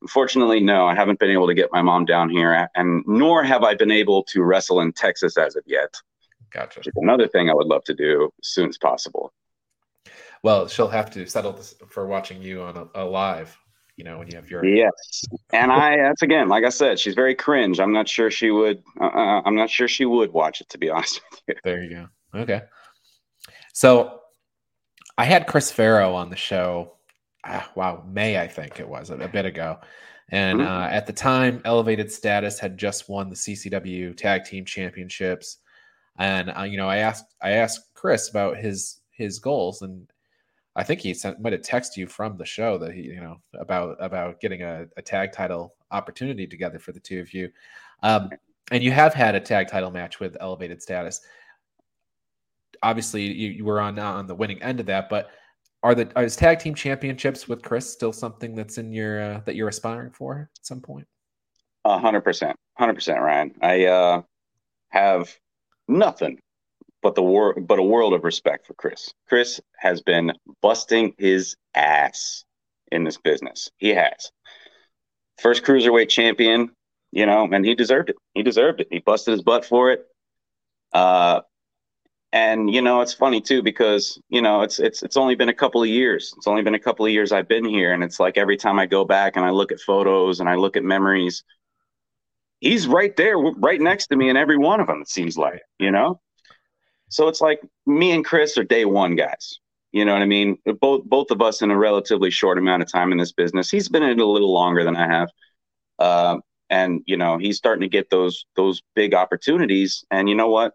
unfortunately, 0.00 0.60
no, 0.60 0.86
I 0.86 0.94
haven't 0.94 1.18
been 1.18 1.30
able 1.30 1.46
to 1.48 1.52
get 1.52 1.70
my 1.70 1.82
mom 1.82 2.06
down 2.06 2.30
here, 2.30 2.70
and 2.74 3.04
nor 3.06 3.44
have 3.44 3.62
I 3.62 3.74
been 3.74 3.90
able 3.90 4.22
to 4.24 4.42
wrestle 4.42 4.80
in 4.80 4.92
Texas 4.92 5.36
as 5.36 5.56
of 5.56 5.62
yet. 5.66 5.94
Gotcha. 6.50 6.82
another 6.96 7.26
thing 7.26 7.50
I 7.50 7.54
would 7.54 7.66
love 7.66 7.84
to 7.84 7.94
do 7.94 8.30
as 8.40 8.48
soon 8.48 8.68
as 8.68 8.78
possible. 8.78 9.32
Well, 10.42 10.68
she'll 10.68 10.88
have 10.88 11.10
to 11.12 11.26
settle 11.26 11.52
this 11.52 11.74
for 11.88 12.06
watching 12.06 12.40
you 12.42 12.62
on 12.62 12.76
a, 12.76 13.02
a 13.02 13.04
live. 13.04 13.58
You 13.96 14.04
know, 14.04 14.18
when 14.18 14.28
you 14.28 14.36
have 14.36 14.50
your 14.50 14.64
yes, 14.64 15.24
and 15.52 15.70
I 15.70 15.96
that's 15.96 16.22
again, 16.22 16.48
like 16.48 16.64
I 16.64 16.68
said, 16.68 16.98
she's 16.98 17.14
very 17.14 17.34
cringe. 17.34 17.78
I'm 17.78 17.92
not 17.92 18.08
sure 18.08 18.30
she 18.30 18.50
would. 18.50 18.82
Uh, 19.00 19.40
I'm 19.44 19.54
not 19.54 19.70
sure 19.70 19.86
she 19.86 20.04
would 20.04 20.32
watch 20.32 20.60
it. 20.60 20.68
To 20.70 20.78
be 20.78 20.90
honest 20.90 21.20
with 21.30 21.40
you. 21.48 21.54
There 21.62 21.82
you 21.82 21.90
go. 21.90 22.40
Okay. 22.40 22.62
So, 23.72 24.20
I 25.16 25.24
had 25.24 25.46
Chris 25.46 25.70
Farrow 25.70 26.14
on 26.14 26.30
the 26.30 26.36
show. 26.36 26.94
Ah, 27.44 27.70
wow, 27.74 28.04
May 28.06 28.40
I 28.40 28.48
think 28.48 28.80
it 28.80 28.88
was 28.88 29.10
a, 29.10 29.14
a 29.16 29.28
bit 29.28 29.44
ago. 29.46 29.78
And 30.30 30.60
mm-hmm. 30.60 30.68
uh, 30.68 30.86
at 30.88 31.06
the 31.06 31.12
time, 31.12 31.60
Elevated 31.64 32.10
Status 32.10 32.58
had 32.58 32.78
just 32.78 33.08
won 33.08 33.28
the 33.28 33.36
CCW 33.36 34.16
Tag 34.16 34.44
Team 34.44 34.64
Championships. 34.64 35.58
And 36.18 36.52
uh, 36.56 36.62
you 36.62 36.76
know, 36.76 36.88
I 36.88 36.98
asked 36.98 37.26
I 37.42 37.52
asked 37.52 37.94
Chris 37.94 38.30
about 38.30 38.56
his 38.56 39.00
his 39.10 39.38
goals, 39.38 39.82
and 39.82 40.08
I 40.76 40.82
think 40.82 41.00
he 41.00 41.14
sent 41.14 41.40
might 41.40 41.52
have 41.52 41.62
texted 41.62 41.96
you 41.96 42.06
from 42.06 42.36
the 42.36 42.44
show 42.44 42.78
that 42.78 42.92
he 42.92 43.02
you 43.02 43.20
know 43.20 43.36
about 43.54 43.96
about 44.00 44.40
getting 44.40 44.62
a, 44.62 44.86
a 44.96 45.02
tag 45.02 45.32
title 45.32 45.74
opportunity 45.90 46.46
together 46.46 46.78
for 46.78 46.92
the 46.92 47.00
two 47.00 47.20
of 47.20 47.32
you. 47.32 47.50
Um, 48.02 48.30
and 48.70 48.82
you 48.82 48.90
have 48.90 49.14
had 49.14 49.34
a 49.34 49.40
tag 49.40 49.68
title 49.68 49.90
match 49.90 50.20
with 50.20 50.36
elevated 50.40 50.82
status. 50.82 51.20
obviously 52.82 53.22
you, 53.22 53.50
you 53.50 53.64
were 53.64 53.80
on 53.80 53.98
on 53.98 54.26
the 54.26 54.34
winning 54.34 54.62
end 54.62 54.80
of 54.80 54.86
that, 54.86 55.08
but 55.08 55.30
are 55.82 55.94
the 55.94 56.10
are 56.16 56.28
tag 56.28 56.58
team 56.58 56.74
championships 56.74 57.46
with 57.46 57.62
Chris 57.62 57.90
still 57.92 58.12
something 58.12 58.54
that's 58.54 58.78
in 58.78 58.92
your 58.92 59.20
uh, 59.20 59.40
that 59.44 59.54
you're 59.54 59.68
aspiring 59.68 60.10
for 60.10 60.50
at 60.58 60.66
some 60.66 60.80
point? 60.80 61.06
A 61.84 61.98
hundred 61.98 62.22
percent, 62.22 62.56
hundred 62.78 62.94
percent, 62.94 63.20
Ryan. 63.20 63.54
I 63.60 63.84
uh, 63.84 64.22
have 64.88 65.36
nothing 65.86 66.40
but 67.04 67.14
the 67.14 67.22
wor- 67.22 67.54
but 67.60 67.78
a 67.78 67.82
world 67.82 68.14
of 68.14 68.24
respect 68.24 68.66
for 68.66 68.72
Chris. 68.74 69.12
Chris 69.28 69.60
has 69.76 70.00
been 70.00 70.32
busting 70.62 71.14
his 71.18 71.54
ass 71.74 72.44
in 72.90 73.04
this 73.04 73.18
business. 73.18 73.70
He 73.76 73.90
has. 73.90 74.32
First 75.38 75.64
cruiserweight 75.64 76.08
champion, 76.08 76.70
you 77.12 77.26
know, 77.26 77.46
and 77.52 77.64
he 77.64 77.74
deserved 77.74 78.08
it. 78.08 78.16
He 78.32 78.42
deserved 78.42 78.80
it. 78.80 78.88
He 78.90 79.00
busted 79.00 79.32
his 79.32 79.42
butt 79.42 79.66
for 79.66 79.92
it. 79.92 80.06
Uh, 80.94 81.42
and 82.32 82.72
you 82.72 82.80
know, 82.80 83.02
it's 83.02 83.12
funny 83.12 83.42
too 83.42 83.62
because 83.62 84.18
you 84.30 84.40
know 84.40 84.62
it's 84.62 84.78
it's 84.78 85.02
it's 85.02 85.18
only 85.18 85.34
been 85.34 85.50
a 85.50 85.54
couple 85.54 85.82
of 85.82 85.88
years. 85.88 86.32
It's 86.38 86.46
only 86.46 86.62
been 86.62 86.74
a 86.74 86.80
couple 86.80 87.04
of 87.04 87.12
years 87.12 87.32
I've 87.32 87.48
been 87.48 87.66
here, 87.66 87.92
and 87.92 88.02
it's 88.02 88.18
like 88.18 88.38
every 88.38 88.56
time 88.56 88.78
I 88.78 88.86
go 88.86 89.04
back 89.04 89.36
and 89.36 89.44
I 89.44 89.50
look 89.50 89.72
at 89.72 89.80
photos 89.80 90.40
and 90.40 90.48
I 90.48 90.54
look 90.54 90.74
at 90.74 90.84
memories, 90.84 91.44
he's 92.60 92.86
right 92.86 93.14
there, 93.14 93.36
right 93.36 93.80
next 93.80 94.06
to 94.06 94.16
me 94.16 94.30
in 94.30 94.38
every 94.38 94.56
one 94.56 94.80
of 94.80 94.86
them. 94.86 95.02
It 95.02 95.10
seems 95.10 95.36
like, 95.36 95.60
you 95.78 95.90
know. 95.90 96.18
So 97.14 97.28
it's 97.28 97.40
like 97.40 97.60
me 97.86 98.10
and 98.10 98.24
Chris 98.24 98.58
are 98.58 98.64
day 98.64 98.84
one 98.84 99.14
guys. 99.14 99.60
You 99.92 100.04
know 100.04 100.12
what 100.12 100.22
I 100.22 100.26
mean? 100.26 100.58
Both 100.80 101.04
both 101.04 101.30
of 101.30 101.40
us 101.40 101.62
in 101.62 101.70
a 101.70 101.76
relatively 101.76 102.28
short 102.28 102.58
amount 102.58 102.82
of 102.82 102.90
time 102.90 103.12
in 103.12 103.18
this 103.18 103.30
business. 103.30 103.70
He's 103.70 103.88
been 103.88 104.02
in 104.02 104.18
it 104.18 104.22
a 104.22 104.26
little 104.26 104.52
longer 104.52 104.82
than 104.82 104.96
I 104.96 105.06
have, 105.06 105.28
uh, 106.00 106.38
and 106.70 107.02
you 107.06 107.16
know 107.16 107.38
he's 107.38 107.56
starting 107.56 107.82
to 107.82 107.88
get 107.88 108.10
those 108.10 108.44
those 108.56 108.82
big 108.96 109.14
opportunities. 109.14 110.04
And 110.10 110.28
you 110.28 110.34
know 110.34 110.48
what? 110.48 110.72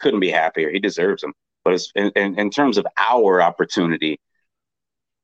Couldn't 0.00 0.20
be 0.20 0.30
happier. 0.30 0.70
He 0.70 0.78
deserves 0.78 1.20
them. 1.20 1.34
But 1.66 1.78
in, 1.94 2.10
in, 2.16 2.38
in 2.38 2.50
terms 2.50 2.78
of 2.78 2.86
our 2.96 3.42
opportunity, 3.42 4.18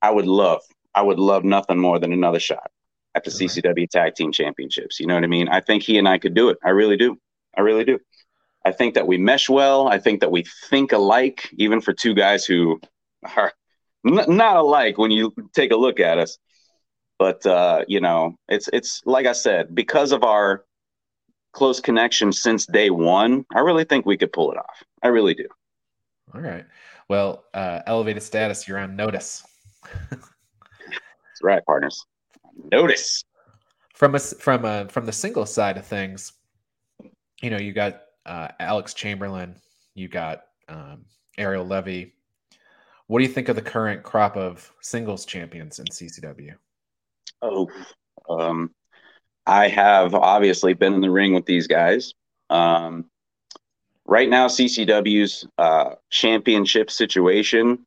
I 0.03 0.11
would 0.11 0.27
love 0.27 0.61
I 0.95 1.01
would 1.01 1.19
love 1.19 1.43
nothing 1.43 1.79
more 1.79 1.99
than 1.99 2.13
another 2.13 2.41
shot 2.41 2.71
at 3.15 3.25
the 3.25 3.31
CCW 3.31 3.89
Tag 3.89 4.15
Team 4.15 4.31
Championships. 4.31 5.01
You 5.01 5.07
know 5.07 5.15
what 5.15 5.25
I 5.25 5.29
mean? 5.29 5.49
I 5.49 5.61
think 5.61 5.85
he 5.85 5.97
and 5.97 6.07
I 6.07 6.19
could 6.19 6.35
do 6.35 6.51
it. 6.51 6.59
I 6.63 6.69
really 6.71 6.99
do. 6.99 7.17
I 7.57 7.63
really 7.63 7.85
do. 7.85 7.99
I 8.65 8.73
think 8.73 8.95
that 8.95 9.07
we 9.07 9.17
mesh 9.19 9.49
well. 9.49 9.89
I 9.89 9.99
think 9.99 10.21
that 10.21 10.31
we 10.31 10.45
think 10.69 10.93
alike, 10.93 11.49
even 11.57 11.81
for 11.81 11.93
two 11.93 12.15
guys 12.15 12.45
who 12.45 12.81
are 13.37 13.53
n- 14.07 14.37
not 14.37 14.57
alike 14.57 14.99
when 14.99 15.11
you 15.11 15.35
take 15.55 15.71
a 15.73 15.77
look 15.77 16.01
at 16.01 16.19
us. 16.19 16.39
But 17.19 17.45
uh, 17.47 17.85
you 17.89 18.01
know, 18.01 18.37
it's 18.49 18.69
it's 18.73 19.03
like 19.05 19.27
I 19.27 19.33
said, 19.33 19.75
because 19.75 20.13
of 20.13 20.25
our 20.25 20.65
close 21.53 21.81
connection 21.81 22.33
since 22.33 22.67
day 22.67 22.91
one, 22.91 23.45
I 23.55 23.61
really 23.61 23.85
think 23.85 24.07
we 24.07 24.17
could 24.17 24.33
pull 24.33 24.53
it 24.53 24.59
off. 24.59 24.83
I 25.03 25.09
really 25.09 25.35
do. 25.35 25.47
All 26.35 26.41
right. 26.41 26.65
Well, 27.09 27.45
uh, 27.55 27.81
elevated 27.87 28.23
status, 28.23 28.69
you're 28.69 28.79
on 28.79 28.95
notice. 28.95 29.43
That's 30.11 30.23
right, 31.43 31.65
partners. 31.67 32.05
Notice. 32.71 33.25
From 33.95 34.15
a, 34.15 34.19
from 34.21 34.65
a, 34.65 34.89
from 34.89 35.07
the 35.07 35.13
single 35.13 35.45
side 35.45 35.77
of 35.77 35.87
things, 35.87 36.33
you 37.43 37.51
know, 37.51 37.59
you 37.59 37.73
got 37.73 38.03
uh, 38.31 38.49
Alex 38.61 38.95
Chamberlain, 38.95 39.57
you 39.95 40.07
got 40.07 40.45
um, 40.69 41.05
Ariel 41.37 41.67
Levy. 41.67 42.15
What 43.09 43.19
do 43.19 43.25
you 43.25 43.33
think 43.33 43.49
of 43.49 43.57
the 43.57 43.63
current 43.63 44.05
crop 44.05 44.37
of 44.37 44.73
singles 44.81 45.25
champions 45.27 45.81
in 45.81 45.87
CCW? 45.87 46.55
Oh, 47.43 47.69
um, 48.29 48.71
I 49.47 49.67
have 49.67 50.15
obviously 50.15 50.75
been 50.75 50.95
in 50.95 51.01
the 51.01 51.11
ring 51.11 51.35
with 51.35 51.45
these 51.45 51.67
guys. 51.67 52.15
Um, 52.51 53.07
right 54.07 54.29
now, 54.29 54.47
CCW's 54.47 55.45
uh, 55.59 55.97
championship 56.09 56.89
situation, 56.93 57.85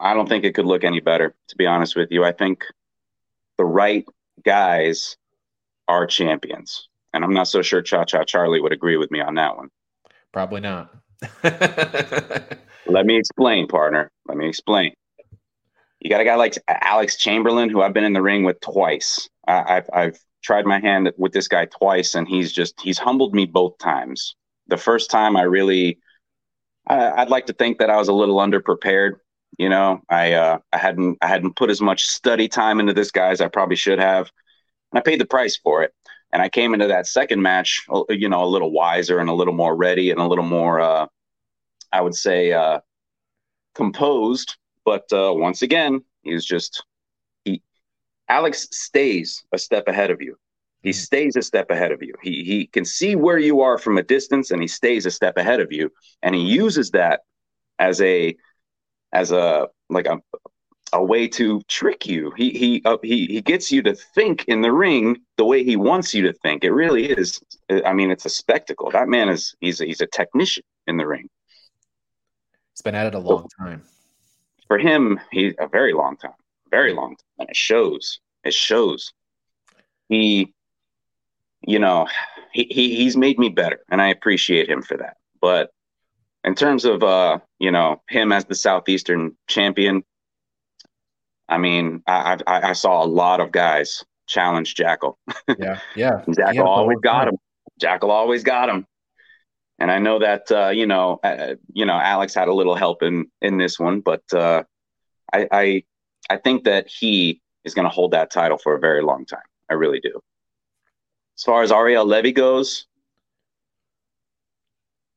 I 0.00 0.14
don't 0.14 0.28
think 0.28 0.42
it 0.44 0.56
could 0.56 0.66
look 0.66 0.82
any 0.82 0.98
better, 0.98 1.32
to 1.46 1.56
be 1.56 1.66
honest 1.66 1.94
with 1.94 2.10
you. 2.10 2.24
I 2.24 2.32
think 2.32 2.64
the 3.56 3.64
right 3.64 4.04
guys 4.44 5.16
are 5.86 6.08
champions. 6.08 6.88
And 7.12 7.24
I'm 7.24 7.34
not 7.34 7.48
so 7.48 7.62
sure 7.62 7.82
Cha 7.82 8.04
Cha 8.04 8.24
Charlie 8.24 8.60
would 8.60 8.72
agree 8.72 8.96
with 8.96 9.10
me 9.10 9.20
on 9.20 9.34
that 9.34 9.56
one. 9.56 9.68
Probably 10.32 10.60
not. 10.60 10.94
Let 11.42 13.06
me 13.06 13.16
explain, 13.16 13.68
partner. 13.68 14.10
Let 14.26 14.36
me 14.36 14.48
explain. 14.48 14.92
You 16.00 16.10
got 16.10 16.20
a 16.20 16.24
guy 16.24 16.34
like 16.34 16.54
Alex 16.68 17.16
Chamberlain, 17.16 17.70
who 17.70 17.80
I've 17.80 17.92
been 17.92 18.04
in 18.04 18.12
the 18.12 18.22
ring 18.22 18.44
with 18.44 18.60
twice. 18.60 19.28
I, 19.46 19.74
have 19.74 19.90
I've 19.92 20.18
tried 20.42 20.66
my 20.66 20.80
hand 20.80 21.12
with 21.16 21.32
this 21.32 21.48
guy 21.48 21.66
twice, 21.66 22.14
and 22.14 22.26
he's 22.26 22.52
just 22.52 22.80
he's 22.80 22.98
humbled 22.98 23.34
me 23.34 23.46
both 23.46 23.78
times. 23.78 24.34
The 24.66 24.76
first 24.76 25.10
time, 25.10 25.36
I 25.36 25.42
really, 25.42 25.98
I, 26.86 27.20
would 27.20 27.30
like 27.30 27.46
to 27.46 27.52
think 27.52 27.78
that 27.78 27.90
I 27.90 27.96
was 27.96 28.08
a 28.08 28.12
little 28.12 28.36
underprepared. 28.36 29.12
You 29.58 29.68
know, 29.68 30.00
I 30.08 30.32
uh, 30.32 30.58
I 30.72 30.78
hadn't 30.78 31.18
I 31.22 31.28
hadn't 31.28 31.56
put 31.56 31.70
as 31.70 31.80
much 31.80 32.06
study 32.06 32.48
time 32.48 32.80
into 32.80 32.94
this 32.94 33.10
guy 33.10 33.28
as 33.28 33.40
I 33.40 33.48
probably 33.48 33.76
should 33.76 34.00
have, 34.00 34.30
and 34.90 34.98
I 34.98 35.02
paid 35.02 35.20
the 35.20 35.26
price 35.26 35.56
for 35.56 35.82
it. 35.84 35.92
And 36.32 36.40
I 36.40 36.48
came 36.48 36.72
into 36.72 36.86
that 36.88 37.06
second 37.06 37.42
match, 37.42 37.84
uh, 37.92 38.04
you 38.08 38.28
know, 38.28 38.42
a 38.42 38.46
little 38.46 38.72
wiser 38.72 39.18
and 39.18 39.28
a 39.28 39.34
little 39.34 39.54
more 39.54 39.76
ready 39.76 40.10
and 40.10 40.20
a 40.20 40.26
little 40.26 40.44
more, 40.44 40.80
uh, 40.80 41.06
I 41.92 42.00
would 42.00 42.14
say, 42.14 42.52
uh, 42.52 42.80
composed. 43.74 44.56
But 44.84 45.04
uh, 45.12 45.32
once 45.34 45.62
again, 45.62 46.02
he's 46.22 46.44
just 46.44 46.84
he. 47.44 47.62
Alex 48.28 48.66
stays 48.72 49.44
a 49.52 49.58
step 49.58 49.88
ahead 49.88 50.10
of 50.10 50.22
you. 50.22 50.36
He 50.82 50.90
hmm. 50.90 50.94
stays 50.94 51.36
a 51.36 51.42
step 51.42 51.70
ahead 51.70 51.92
of 51.92 52.02
you. 52.02 52.14
He 52.22 52.44
he 52.44 52.66
can 52.66 52.84
see 52.84 53.14
where 53.14 53.38
you 53.38 53.60
are 53.60 53.78
from 53.78 53.98
a 53.98 54.02
distance, 54.02 54.50
and 54.50 54.60
he 54.60 54.68
stays 54.68 55.06
a 55.06 55.10
step 55.10 55.36
ahead 55.36 55.60
of 55.60 55.70
you. 55.70 55.90
And 56.22 56.34
he 56.34 56.42
uses 56.42 56.90
that 56.92 57.20
as 57.78 58.00
a 58.00 58.36
as 59.12 59.32
a 59.32 59.68
like 59.90 60.06
a 60.06 60.18
a 60.92 61.02
way 61.02 61.26
to 61.26 61.60
trick 61.68 62.06
you. 62.06 62.32
He 62.36 62.50
he 62.50 62.82
uh, 62.84 62.98
he 63.02 63.26
he 63.26 63.40
gets 63.40 63.72
you 63.72 63.82
to 63.82 63.94
think 63.94 64.44
in 64.46 64.60
the 64.60 64.72
ring 64.72 65.20
the 65.36 65.44
way 65.44 65.64
he 65.64 65.76
wants 65.76 66.14
you 66.14 66.22
to 66.22 66.32
think. 66.32 66.64
It 66.64 66.72
really 66.72 67.10
is. 67.10 67.40
I 67.84 67.92
mean, 67.92 68.10
it's 68.10 68.26
a 68.26 68.30
spectacle. 68.30 68.90
That 68.90 69.08
man 69.08 69.28
is 69.28 69.54
he's 69.60 69.80
a, 69.80 69.86
he's 69.86 70.00
a 70.00 70.06
technician 70.06 70.64
in 70.86 70.96
the 70.96 71.06
ring. 71.06 71.28
He's 72.74 72.82
been 72.82 72.94
at 72.94 73.06
it 73.06 73.14
a 73.14 73.18
long 73.18 73.48
so, 73.58 73.64
time. 73.64 73.82
For 74.68 74.78
him, 74.78 75.20
he's 75.30 75.54
a 75.58 75.68
very 75.68 75.92
long 75.92 76.16
time, 76.16 76.32
very 76.70 76.92
long 76.92 77.10
time, 77.10 77.26
and 77.40 77.50
it 77.50 77.56
shows. 77.56 78.20
It 78.44 78.54
shows. 78.54 79.12
He, 80.08 80.52
you 81.66 81.78
know, 81.78 82.06
he, 82.52 82.64
he 82.70 82.96
he's 82.96 83.16
made 83.16 83.38
me 83.38 83.48
better, 83.48 83.80
and 83.90 84.00
I 84.00 84.08
appreciate 84.08 84.68
him 84.68 84.82
for 84.82 84.96
that. 84.98 85.16
But 85.40 85.70
in 86.44 86.54
terms 86.54 86.84
of 86.84 87.02
uh, 87.02 87.38
you 87.58 87.70
know, 87.70 88.02
him 88.08 88.32
as 88.32 88.44
the 88.44 88.54
southeastern 88.54 89.36
champion, 89.46 90.02
I 91.48 91.58
mean, 91.58 92.02
I, 92.06 92.38
I, 92.46 92.70
I 92.70 92.72
saw 92.72 93.02
a 93.02 93.06
lot 93.06 93.40
of 93.40 93.52
guys 93.52 94.04
challenge 94.26 94.74
Jackal. 94.74 95.18
Yeah, 95.58 95.80
yeah. 95.94 96.22
Jackal 96.34 96.66
always 96.66 96.98
got 97.02 97.28
him. 97.28 97.36
Jackal 97.78 98.10
always 98.10 98.42
got 98.42 98.68
him. 98.68 98.86
And 99.78 99.90
I 99.90 99.98
know 99.98 100.18
that 100.20 100.50
uh, 100.50 100.68
you 100.68 100.86
know, 100.86 101.18
uh, 101.24 101.54
you 101.72 101.84
know, 101.84 101.94
Alex 101.94 102.34
had 102.34 102.48
a 102.48 102.54
little 102.54 102.76
help 102.76 103.02
in 103.02 103.26
in 103.40 103.58
this 103.58 103.78
one, 103.78 104.00
but 104.00 104.22
uh, 104.32 104.62
I, 105.32 105.48
I 105.50 105.84
I 106.30 106.36
think 106.36 106.64
that 106.64 106.88
he 106.88 107.40
is 107.64 107.74
going 107.74 107.84
to 107.84 107.90
hold 107.90 108.12
that 108.12 108.30
title 108.30 108.58
for 108.58 108.74
a 108.74 108.80
very 108.80 109.02
long 109.02 109.26
time. 109.26 109.40
I 109.68 109.74
really 109.74 110.00
do. 110.00 110.20
As 111.36 111.42
far 111.42 111.62
as 111.62 111.72
Ariel 111.72 112.04
Levy 112.04 112.32
goes, 112.32 112.86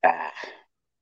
ah, 0.06 0.32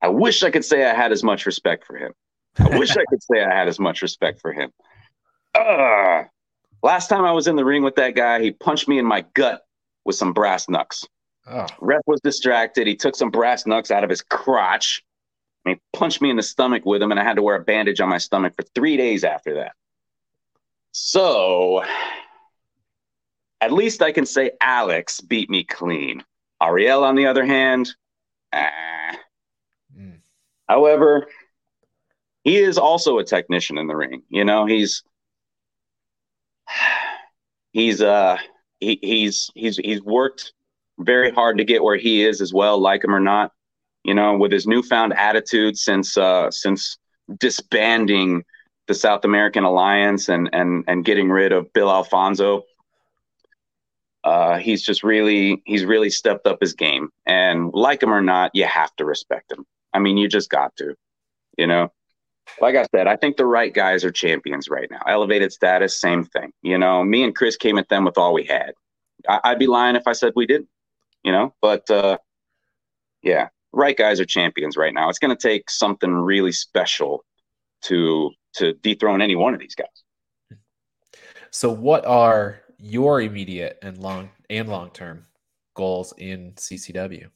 I 0.02 0.10
wish 0.10 0.44
I 0.44 0.52
could 0.52 0.66
say 0.66 0.86
I 0.86 0.94
had 0.94 1.12
as 1.12 1.24
much 1.24 1.46
respect 1.46 1.86
for 1.86 1.98
him. 1.98 2.12
I 2.60 2.78
wish 2.78 2.92
I 2.92 3.04
could 3.10 3.24
say 3.24 3.44
I 3.44 3.54
had 3.54 3.68
as 3.68 3.80
much 3.80 4.02
respect 4.02 4.42
for 4.42 4.52
him. 4.52 4.72
Uh, 5.56 6.24
last 6.82 7.08
time 7.08 7.26
I 7.26 7.32
was 7.32 7.48
in 7.48 7.56
the 7.56 7.66
ring 7.66 7.84
with 7.84 7.96
that 7.96 8.16
guy, 8.16 8.42
he 8.42 8.52
punched 8.52 8.88
me 8.88 9.00
in 9.00 9.06
my 9.06 9.26
gut 9.34 9.66
with 10.06 10.16
some 10.16 10.34
brass 10.34 10.68
knucks. 10.68 11.06
Oh. 11.48 11.68
Ref 11.80 12.02
was 12.08 12.22
distracted. 12.22 12.88
He 12.88 12.96
took 12.96 13.16
some 13.16 13.30
brass 13.30 13.66
knucks 13.66 13.92
out 13.92 14.04
of 14.04 14.10
his 14.10 14.22
crotch 14.22 15.04
and 15.66 15.76
he 15.76 15.98
punched 15.98 16.22
me 16.22 16.30
in 16.30 16.36
the 16.36 16.44
stomach 16.44 16.86
with 16.86 17.00
them, 17.00 17.12
and 17.12 17.20
I 17.20 17.24
had 17.24 17.38
to 17.38 17.42
wear 17.42 17.56
a 17.56 17.63
bandage 17.63 18.02
on 18.02 18.10
my 18.10 18.18
stomach 18.18 18.54
for 18.56 18.63
three 18.76 18.98
days 18.98 19.24
after 19.24 19.56
that. 19.56 19.74
So, 20.92 21.84
at 23.62 23.72
least 23.72 24.02
I 24.02 24.12
can 24.12 24.26
say 24.26 24.52
Alex 24.62 25.22
beat 25.22 25.50
me 25.50 25.63
clean. 25.63 26.24
Ariel, 26.62 27.04
on 27.04 27.16
the 27.16 27.26
other 27.28 27.46
hand, 27.46 27.96
ah. 28.54 29.18
Mm. 29.98 30.20
however, 30.68 31.28
he 32.44 32.58
is 32.58 32.78
also 32.78 33.20
a 33.20 33.24
technician 33.24 33.78
in 33.78 33.88
the 33.88 33.96
ring. 33.96 34.24
You 34.30 34.44
know, 34.44 34.66
he's 34.66 35.04
he's 37.71 38.02
uh 38.02 38.38
he, 38.80 38.99
he's 39.02 39.49
he's 39.56 39.78
he's 39.78 40.02
worked 40.02 40.54
very 40.99 41.32
hard 41.32 41.58
to 41.58 41.63
get 41.63 41.84
where 41.84 41.97
he 41.97 42.23
is 42.23 42.41
as 42.41 42.54
well, 42.54 42.80
like 42.80 43.04
him 43.04 43.15
or 43.15 43.19
not. 43.19 43.52
You 44.04 44.13
know, 44.13 44.38
with 44.38 44.52
his 44.52 44.67
newfound 44.67 45.13
attitude 45.13 45.78
since 45.78 46.17
uh 46.17 46.52
since 46.52 46.97
disbanding 47.39 48.43
the 48.88 48.93
South 48.93 49.23
American 49.26 49.63
Alliance 49.63 50.30
and 50.30 50.49
and 50.54 50.84
and 50.88 51.06
getting 51.06 51.30
rid 51.30 51.52
of 51.52 51.71
Bill 51.73 51.89
Alfonso. 51.89 52.63
Uh, 54.23 54.58
he's 54.58 54.82
just 54.82 55.04
really 55.04 55.62
he's 55.65 55.84
really 55.84 56.10
stepped 56.10 56.47
up 56.47 56.60
his 56.62 56.73
game, 56.73 57.10
and 57.26 57.71
like 57.73 58.02
him 58.02 58.13
or 58.13 58.21
not, 58.21 58.52
you 58.54 58.63
have 58.63 58.95
to 58.95 59.04
respect 59.04 59.52
him. 59.52 59.65
I 59.93 59.99
mean, 59.99 60.17
you 60.17 60.28
just 60.28 60.49
got 60.49 60.76
to, 60.78 60.95
you 61.58 61.67
know. 61.67 61.91
Like 62.62 62.75
I 62.75 62.86
said, 62.95 63.08
I 63.08 63.15
think 63.15 63.38
the 63.38 63.45
right 63.45 63.73
guys 63.73 64.06
are 64.06 64.12
champions 64.12 64.69
right 64.69 64.89
now. 64.91 65.01
Elevated 65.08 65.51
status, 65.51 65.99
same 65.99 66.23
thing. 66.23 66.51
You 66.62 66.77
know, 66.77 67.03
me 67.03 67.23
and 67.23 67.36
Chris 67.36 67.56
came 67.56 67.77
at 67.77 67.89
them 67.89 68.06
with 68.06 68.17
all 68.17 68.34
we 68.34 68.43
had. 68.45 68.73
I, 69.27 69.49
would 69.49 69.60
be 69.60 69.67
lying 69.67 69.95
if 69.95 70.08
I 70.08 70.13
said 70.13 70.34
we 70.36 70.45
didn't, 70.45 70.69
you 71.23 71.32
know. 71.32 71.53
But 71.62 71.89
uh, 71.89 72.17
yeah, 73.21 73.49
right 73.71 73.97
guys 73.97 74.19
are 74.19 74.25
champions 74.25 74.77
right 74.77 74.93
now. 74.93 75.10
It's 75.10 75.19
going 75.19 75.36
to 75.36 75.41
take 75.41 75.69
something 75.69 76.12
really 76.12 76.51
special 76.51 77.23
to 77.84 78.32
to 78.53 78.73
dethrone 78.73 79.21
any 79.21 79.36
one 79.36 79.53
of 79.53 79.60
these 79.60 79.75
guys. 79.75 80.03
So, 81.51 81.71
what 81.71 82.06
are 82.06 82.62
your 82.77 83.21
immediate 83.21 83.79
and 83.82 83.97
long 83.97 84.29
and 84.49 84.69
long 84.69 84.91
term 84.91 85.25
goals 85.75 86.13
in 86.17 86.53
CCW? 86.53 87.29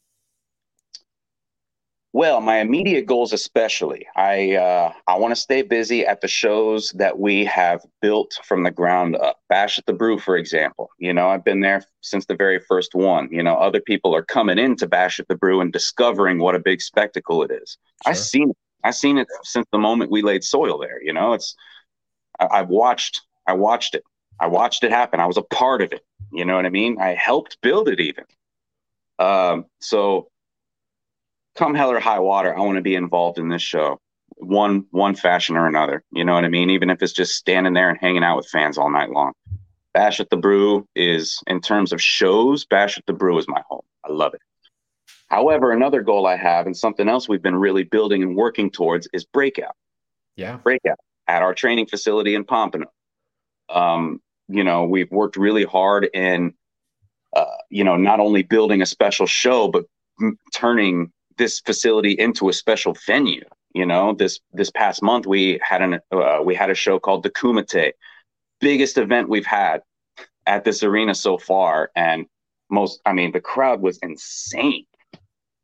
Well, 2.18 2.42
my 2.42 2.58
immediate 2.58 3.06
goals, 3.06 3.32
especially, 3.32 4.08
I 4.16 4.56
uh, 4.56 4.92
I 5.06 5.20
want 5.20 5.36
to 5.36 5.40
stay 5.40 5.62
busy 5.62 6.04
at 6.04 6.20
the 6.20 6.28
shows 6.28 6.90
that 6.94 7.20
we 7.20 7.46
have 7.46 7.86
built 8.02 8.40
from 8.44 8.64
the 8.64 8.72
ground 8.72 9.16
up. 9.18 9.38
Bash 9.50 9.78
at 9.78 9.86
the 9.86 9.94
Brew, 9.94 10.18
for 10.18 10.36
example. 10.36 10.90
You 10.98 11.14
know, 11.14 11.30
I've 11.30 11.46
been 11.46 11.60
there 11.60 11.84
since 12.02 12.26
the 12.26 12.36
very 12.36 12.60
first 12.60 12.96
one. 12.96 13.30
You 13.32 13.44
know, 13.44 13.54
other 13.54 13.80
people 13.80 14.16
are 14.16 14.24
coming 14.24 14.58
into 14.58 14.88
Bash 14.88 15.20
at 15.20 15.28
the 15.28 15.36
Brew 15.36 15.62
and 15.62 15.72
discovering 15.72 16.40
what 16.40 16.56
a 16.56 16.60
big 16.60 16.82
spectacle 16.82 17.44
it 17.44 17.52
is. 17.52 17.78
Sure. 18.04 18.10
I've 18.10 18.18
seen 18.18 18.50
it. 18.50 18.58
I've 18.84 18.96
seen 18.96 19.20
it 19.20 19.28
since 19.44 19.68
the 19.72 19.78
moment 19.78 20.10
we 20.10 20.24
laid 20.24 20.44
soil 20.44 20.80
there. 20.80 21.00
You 21.04 21.14
know, 21.14 21.34
it's 21.34 21.56
I, 22.40 22.48
I've 22.48 22.70
watched. 22.70 23.22
I 23.46 23.54
watched 23.54 23.94
it. 23.94 24.04
I 24.40 24.48
watched 24.48 24.84
it 24.84 24.90
happen. 24.90 25.20
I 25.20 25.28
was 25.28 25.38
a 25.38 25.44
part 25.44 25.84
of 25.84 25.94
it. 25.94 26.02
You 26.34 26.46
know 26.46 26.56
what 26.56 26.66
I 26.66 26.70
mean? 26.70 26.98
I 27.00 27.14
helped 27.14 27.62
build 27.62 27.88
it 27.88 28.00
even. 28.00 28.24
Um, 29.20 29.66
so 29.82 30.30
come 31.58 31.76
hell 31.76 31.92
or 31.92 32.00
high 32.00 32.20
water, 32.20 32.56
I 32.56 32.62
want 32.62 32.78
to 32.78 32.82
be 32.82 32.96
involved 32.96 33.40
in 33.40 33.50
this 33.50 33.62
show, 33.62 34.00
one 34.36 34.86
one 34.92 35.16
fashion 35.16 35.58
or 35.58 35.68
another. 35.68 36.04
You 36.12 36.24
know 36.24 36.34
what 36.34 36.46
I 36.46 36.50
mean? 36.50 36.70
Even 36.70 36.90
if 36.90 37.02
it's 37.02 37.14
just 37.14 37.36
standing 37.36 37.74
there 37.74 37.90
and 37.90 37.98
hanging 38.00 38.24
out 38.24 38.38
with 38.38 38.48
fans 38.48 38.78
all 38.78 38.90
night 38.90 39.10
long. 39.10 39.34
Bash 39.94 40.20
at 40.20 40.30
the 40.30 40.38
Brew 40.38 40.88
is, 40.96 41.42
in 41.48 41.60
terms 41.60 41.92
of 41.92 42.02
shows, 42.02 42.66
Bash 42.66 43.00
at 43.00 43.06
the 43.08 43.14
Brew 43.14 43.40
is 43.40 43.48
my 43.48 43.64
home. 43.68 43.82
I 44.06 44.12
love 44.12 44.36
it. 44.36 44.42
However, 45.28 45.72
another 45.72 46.02
goal 46.02 46.28
I 46.28 46.38
have 46.38 46.68
and 46.68 46.78
something 46.78 47.10
else 47.10 47.28
we've 47.28 47.42
been 47.42 47.56
really 47.56 47.84
building 47.84 48.22
and 48.22 48.36
working 48.36 48.70
towards 48.70 49.10
is 49.12 49.26
breakout. 49.26 49.76
Yeah. 50.36 50.58
Breakout 50.58 51.00
at 51.28 51.42
our 51.42 51.54
training 51.54 51.88
facility 51.88 52.36
in 52.36 52.44
Pompano. 52.46 52.86
Um, 53.70 54.22
you 54.48 54.64
know, 54.64 54.86
we've 54.86 55.12
worked 55.12 55.36
really 55.36 55.66
hard 55.66 56.10
in, 56.14 56.54
uh, 57.36 57.46
you 57.70 57.84
know, 57.84 57.98
not 57.98 58.20
only 58.20 58.44
building 58.44 58.82
a 58.82 58.86
special 58.86 59.26
show, 59.26 59.68
but 59.68 59.86
turning 60.54 61.12
this 61.38 61.60
facility 61.60 62.12
into 62.12 62.50
a 62.50 62.54
special 62.54 62.96
venue. 63.06 63.44
You 63.74 63.86
know, 63.86 64.14
this 64.14 64.40
this 64.54 64.72
past 64.72 65.04
month 65.04 65.26
we 65.26 65.60
had 65.62 65.82
an 65.82 66.00
uh, 66.12 66.42
we 66.44 66.56
had 66.56 66.70
a 66.70 66.76
show 66.76 67.00
called 67.00 67.24
the 67.24 67.30
Kumite, 67.30 67.94
biggest 68.60 68.98
event 68.98 69.30
we've 69.30 69.46
had 69.46 69.82
at 70.46 70.64
this 70.64 70.84
arena 70.84 71.14
so 71.14 71.38
far, 71.38 71.92
and 71.96 72.26
most 72.70 73.02
I 73.06 73.14
mean 73.14 73.32
the 73.32 73.42
crowd 73.42 73.82
was 73.82 74.00
insane. 74.00 74.86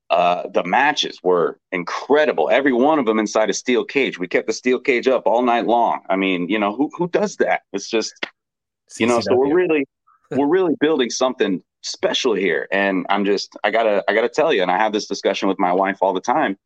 Uh, 0.10 0.48
the 0.54 0.64
matches 0.64 1.20
were 1.24 1.58
incredible. 1.72 2.50
Every 2.52 2.74
one 2.74 3.00
of 3.00 3.06
them 3.08 3.18
inside 3.18 3.50
a 3.50 3.54
steel 3.54 3.84
cage. 3.84 4.20
We 4.20 4.28
kept 4.28 4.46
the 4.46 4.54
steel 4.54 4.80
cage 4.80 5.08
up 5.08 5.24
all 5.26 5.42
night 5.42 5.66
long. 5.66 6.02
I 6.08 6.16
mean, 6.16 6.50
you 6.50 6.60
know, 6.60 6.76
who 6.76 6.92
who 6.96 7.08
does 7.08 7.38
that? 7.38 7.62
It's 7.72 7.90
just, 7.90 8.14
you 9.00 9.08
know, 9.08 9.22
so 9.22 9.36
we're 9.36 9.56
really 9.56 9.86
we're 10.30 10.48
really 10.48 10.76
building 10.80 11.10
something 11.10 11.64
special 11.84 12.34
here. 12.34 12.67
And 12.72 13.06
I'm 13.10 13.26
just, 13.26 13.56
I 13.63 13.72
gotta, 13.72 14.04
I 14.08 14.13
gotta 14.13 14.30
tell 14.30 14.54
you, 14.54 14.62
and 14.62 14.72
I 14.72 14.78
have 14.78 14.93
this 14.93 15.08
discussion 15.08 15.48
with 15.48 15.60
my 15.60 15.72
wife 15.72 15.98
all 16.02 16.13
the 16.13 16.22
time. 16.22 16.58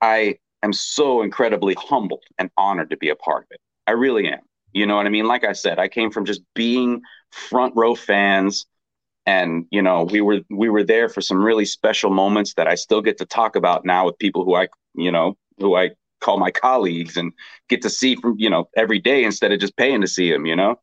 I 0.00 0.36
am 0.62 0.72
so 0.72 1.22
incredibly 1.22 1.74
humbled 1.74 2.24
and 2.38 2.50
honored 2.56 2.90
to 2.90 2.96
be 2.96 3.08
a 3.08 3.16
part 3.16 3.44
of 3.44 3.48
it. 3.50 3.60
I 3.86 3.92
really 3.92 4.28
am. 4.28 4.40
You 4.72 4.86
know 4.86 4.96
what 4.96 5.06
I 5.06 5.10
mean? 5.10 5.26
Like 5.26 5.44
I 5.44 5.52
said, 5.52 5.78
I 5.78 5.88
came 5.88 6.10
from 6.10 6.24
just 6.24 6.42
being 6.54 7.00
front 7.30 7.74
row 7.76 7.94
fans 7.94 8.66
and 9.26 9.66
you 9.70 9.82
know 9.82 10.04
we 10.04 10.20
were 10.20 10.40
we 10.50 10.70
were 10.70 10.84
there 10.84 11.08
for 11.08 11.20
some 11.20 11.44
really 11.44 11.64
special 11.64 12.10
moments 12.10 12.54
that 12.54 12.68
I 12.68 12.74
still 12.76 13.02
get 13.02 13.18
to 13.18 13.26
talk 13.26 13.56
about 13.56 13.84
now 13.84 14.06
with 14.06 14.18
people 14.18 14.44
who 14.44 14.54
I 14.54 14.68
you 14.94 15.10
know 15.10 15.36
who 15.58 15.74
I 15.76 15.90
call 16.20 16.38
my 16.38 16.50
colleagues 16.50 17.16
and 17.16 17.32
get 17.68 17.82
to 17.82 17.90
see 17.90 18.16
from 18.16 18.36
you 18.38 18.48
know 18.48 18.68
every 18.76 19.00
day 19.00 19.24
instead 19.24 19.52
of 19.52 19.60
just 19.60 19.76
paying 19.76 20.00
to 20.00 20.06
see 20.06 20.30
them 20.30 20.46
you 20.46 20.56
know 20.56 20.76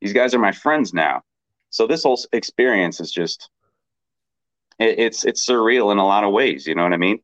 these 0.00 0.12
guys 0.12 0.34
are 0.34 0.38
my 0.38 0.52
friends 0.52 0.92
now 0.92 1.22
so 1.74 1.88
this 1.88 2.04
whole 2.04 2.20
experience 2.32 3.00
is 3.00 3.10
just 3.10 3.50
it, 4.78 4.96
it's 4.96 5.24
it's 5.24 5.44
surreal 5.44 5.90
in 5.90 5.98
a 5.98 6.06
lot 6.06 6.22
of 6.22 6.32
ways. 6.32 6.68
You 6.68 6.76
know 6.76 6.84
what 6.84 6.92
I 6.92 6.98
mean? 6.98 7.18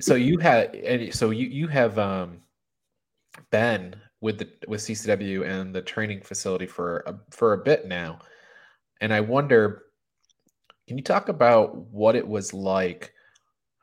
So 0.00 0.14
you 0.14 0.38
had 0.38 1.10
so 1.12 1.28
you 1.28 1.48
you 1.48 1.68
have 1.68 1.98
um, 1.98 2.38
been 3.50 3.94
with 4.22 4.38
the 4.38 4.48
with 4.66 4.80
CCW 4.80 5.46
and 5.46 5.74
the 5.74 5.82
training 5.82 6.22
facility 6.22 6.66
for 6.66 7.04
a, 7.06 7.14
for 7.30 7.52
a 7.52 7.58
bit 7.58 7.86
now, 7.86 8.20
and 9.02 9.12
I 9.12 9.20
wonder, 9.20 9.82
can 10.88 10.96
you 10.96 11.04
talk 11.04 11.28
about 11.28 11.76
what 11.76 12.16
it 12.16 12.26
was 12.26 12.54
like? 12.54 13.12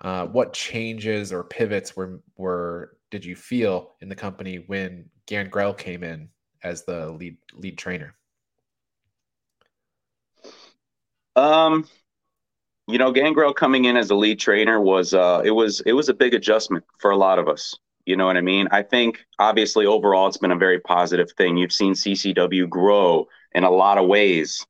Uh, 0.02 0.26
what 0.26 0.54
changes 0.54 1.32
or 1.32 1.44
pivots 1.44 1.96
were 1.96 2.24
were 2.38 2.98
did 3.12 3.24
you 3.24 3.36
feel 3.36 3.94
in 4.02 4.10
the 4.10 4.16
company 4.16 4.64
when 4.66 5.06
Gangrel 5.28 5.76
came 5.76 6.04
in 6.04 6.30
as 6.64 6.84
the 6.84 7.10
lead 7.12 7.38
lead 7.54 7.78
trainer? 7.78 8.16
Um, 11.36 11.88
you 12.88 12.98
know, 12.98 13.12
Gangrel 13.12 13.54
coming 13.54 13.86
in 13.86 13.96
as 13.96 14.10
a 14.10 14.16
lead 14.16 14.40
trainer 14.40 14.82
was 14.82 15.14
uh, 15.14 15.42
it 15.46 15.52
was 15.52 15.82
it 15.82 15.94
was 15.94 16.10
a 16.10 16.14
big 16.14 16.34
adjustment 16.34 16.84
for 16.98 17.12
a 17.12 17.18
lot 17.18 17.40
of 17.40 17.48
us. 17.48 17.76
You 18.06 18.18
know 18.18 18.26
what 18.26 18.38
I 18.38 18.42
mean? 18.42 18.68
I 18.72 18.82
think 18.82 19.20
obviously 19.38 19.86
overall 19.86 20.28
it's 20.28 20.38
been 20.38 20.52
a 20.52 20.58
very 20.58 20.80
positive 20.80 21.32
thing. 21.38 21.58
You've 21.58 21.72
seen 21.72 21.94
CCW 21.94 22.68
grow 22.68 23.28
in 23.54 23.64
a 23.64 23.70
lot 23.70 24.00
of 24.00 24.08
ways 24.08 24.66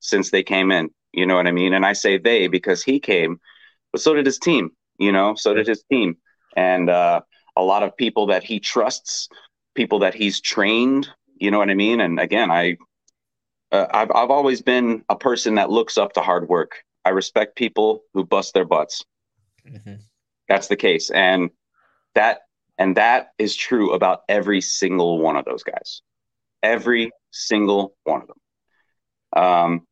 since 0.00 0.30
they 0.30 0.42
came 0.42 0.72
in. 0.72 0.88
You 1.12 1.26
know 1.26 1.34
what 1.36 1.46
I 1.46 1.52
mean? 1.52 1.74
And 1.74 1.84
I 1.84 1.92
say 1.92 2.16
they 2.16 2.48
because 2.48 2.82
he 2.82 2.98
came, 2.98 3.38
but 3.92 4.00
so 4.00 4.14
did 4.14 4.24
his 4.24 4.38
team. 4.38 4.70
You 4.98 5.12
know, 5.12 5.34
so 5.34 5.52
did 5.52 5.66
his 5.66 5.84
team, 5.90 6.16
and 6.56 6.88
uh, 6.88 7.20
a 7.56 7.62
lot 7.62 7.82
of 7.82 7.96
people 7.96 8.26
that 8.28 8.44
he 8.44 8.60
trusts, 8.60 9.28
people 9.74 10.00
that 10.00 10.14
he's 10.14 10.40
trained 10.40 11.08
you 11.42 11.50
know 11.50 11.58
what 11.58 11.70
I 11.70 11.74
mean? 11.74 12.00
And 12.00 12.20
again, 12.20 12.52
I 12.52 12.76
uh, 13.72 13.86
I've 13.90 14.12
I've 14.14 14.30
always 14.30 14.62
been 14.62 15.04
a 15.08 15.16
person 15.16 15.56
that 15.56 15.70
looks 15.70 15.98
up 15.98 16.12
to 16.12 16.20
hard 16.20 16.48
work. 16.48 16.84
I 17.04 17.08
respect 17.08 17.56
people 17.56 18.04
who 18.14 18.24
bust 18.24 18.54
their 18.54 18.64
butts. 18.64 19.04
Mm-hmm. 19.68 19.94
That's 20.48 20.68
the 20.68 20.76
case, 20.76 21.10
and 21.10 21.50
that 22.14 22.42
and 22.78 22.96
that 22.96 23.32
is 23.38 23.56
true 23.56 23.92
about 23.92 24.20
every 24.28 24.60
single 24.60 25.18
one 25.18 25.36
of 25.36 25.44
those 25.44 25.64
guys. 25.64 26.02
Every 26.62 27.10
single 27.32 27.96
one 28.04 28.22
of 28.22 28.28
them. 28.28 29.44
Um, 29.44 29.86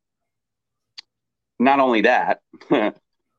not 1.58 1.80
only 1.80 2.02
that, 2.02 2.42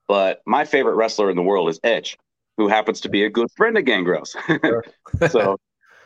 but 0.10 0.42
my 0.46 0.66
favorite 0.66 0.96
wrestler 0.96 1.30
in 1.30 1.38
the 1.38 1.44
world 1.44 1.70
is 1.70 1.80
Edge, 1.82 2.18
who 2.58 2.68
happens 2.68 3.00
to 3.02 3.10
be 3.10 3.24
a 3.24 3.30
good 3.30 3.48
friend 3.56 3.78
of 3.78 3.86
Gangrel's. 3.86 4.36
so 5.30 5.58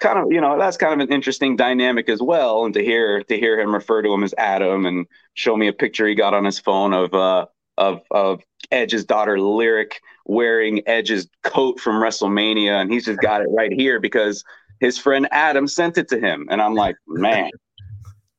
kind 0.06 0.20
of 0.20 0.32
you 0.32 0.40
know 0.42 0.58
that's 0.58 0.78
kind 0.78 0.94
of 0.94 1.08
an 1.08 1.14
interesting 1.14 1.56
dynamic 1.56 2.10
as 2.10 2.22
well 2.22 2.66
and 2.66 2.74
to 2.74 2.84
hear 2.84 3.24
to 3.24 3.38
hear 3.38 3.60
him 3.60 3.74
refer 3.74 4.02
to 4.02 4.14
him 4.14 4.24
as 4.24 4.34
adam 4.38 4.86
and 4.86 5.08
show 5.34 5.58
me 5.58 5.68
a 5.68 5.74
picture 5.74 6.08
he 6.08 6.14
got 6.14 6.34
on 6.34 6.46
his 6.46 6.60
phone 6.60 6.94
of 6.94 7.14
uh 7.14 7.46
of 7.78 8.02
of 8.12 8.42
edge's 8.72 9.04
daughter 9.04 9.40
lyric 9.40 10.00
wearing 10.26 10.82
edge's 10.88 11.28
coat 11.44 11.80
from 11.80 11.96
wrestlemania 11.96 12.80
and 12.82 12.92
he's 12.92 13.06
just 13.06 13.20
got 13.20 13.42
it 13.42 13.48
right 13.52 13.74
here 13.74 14.00
because 14.00 14.44
his 14.80 14.98
friend 14.98 15.28
adam 15.32 15.68
sent 15.68 15.98
it 15.98 16.08
to 16.08 16.20
him 16.20 16.48
and 16.52 16.62
i'm 16.62 16.76
like 16.76 16.96
man 17.08 17.50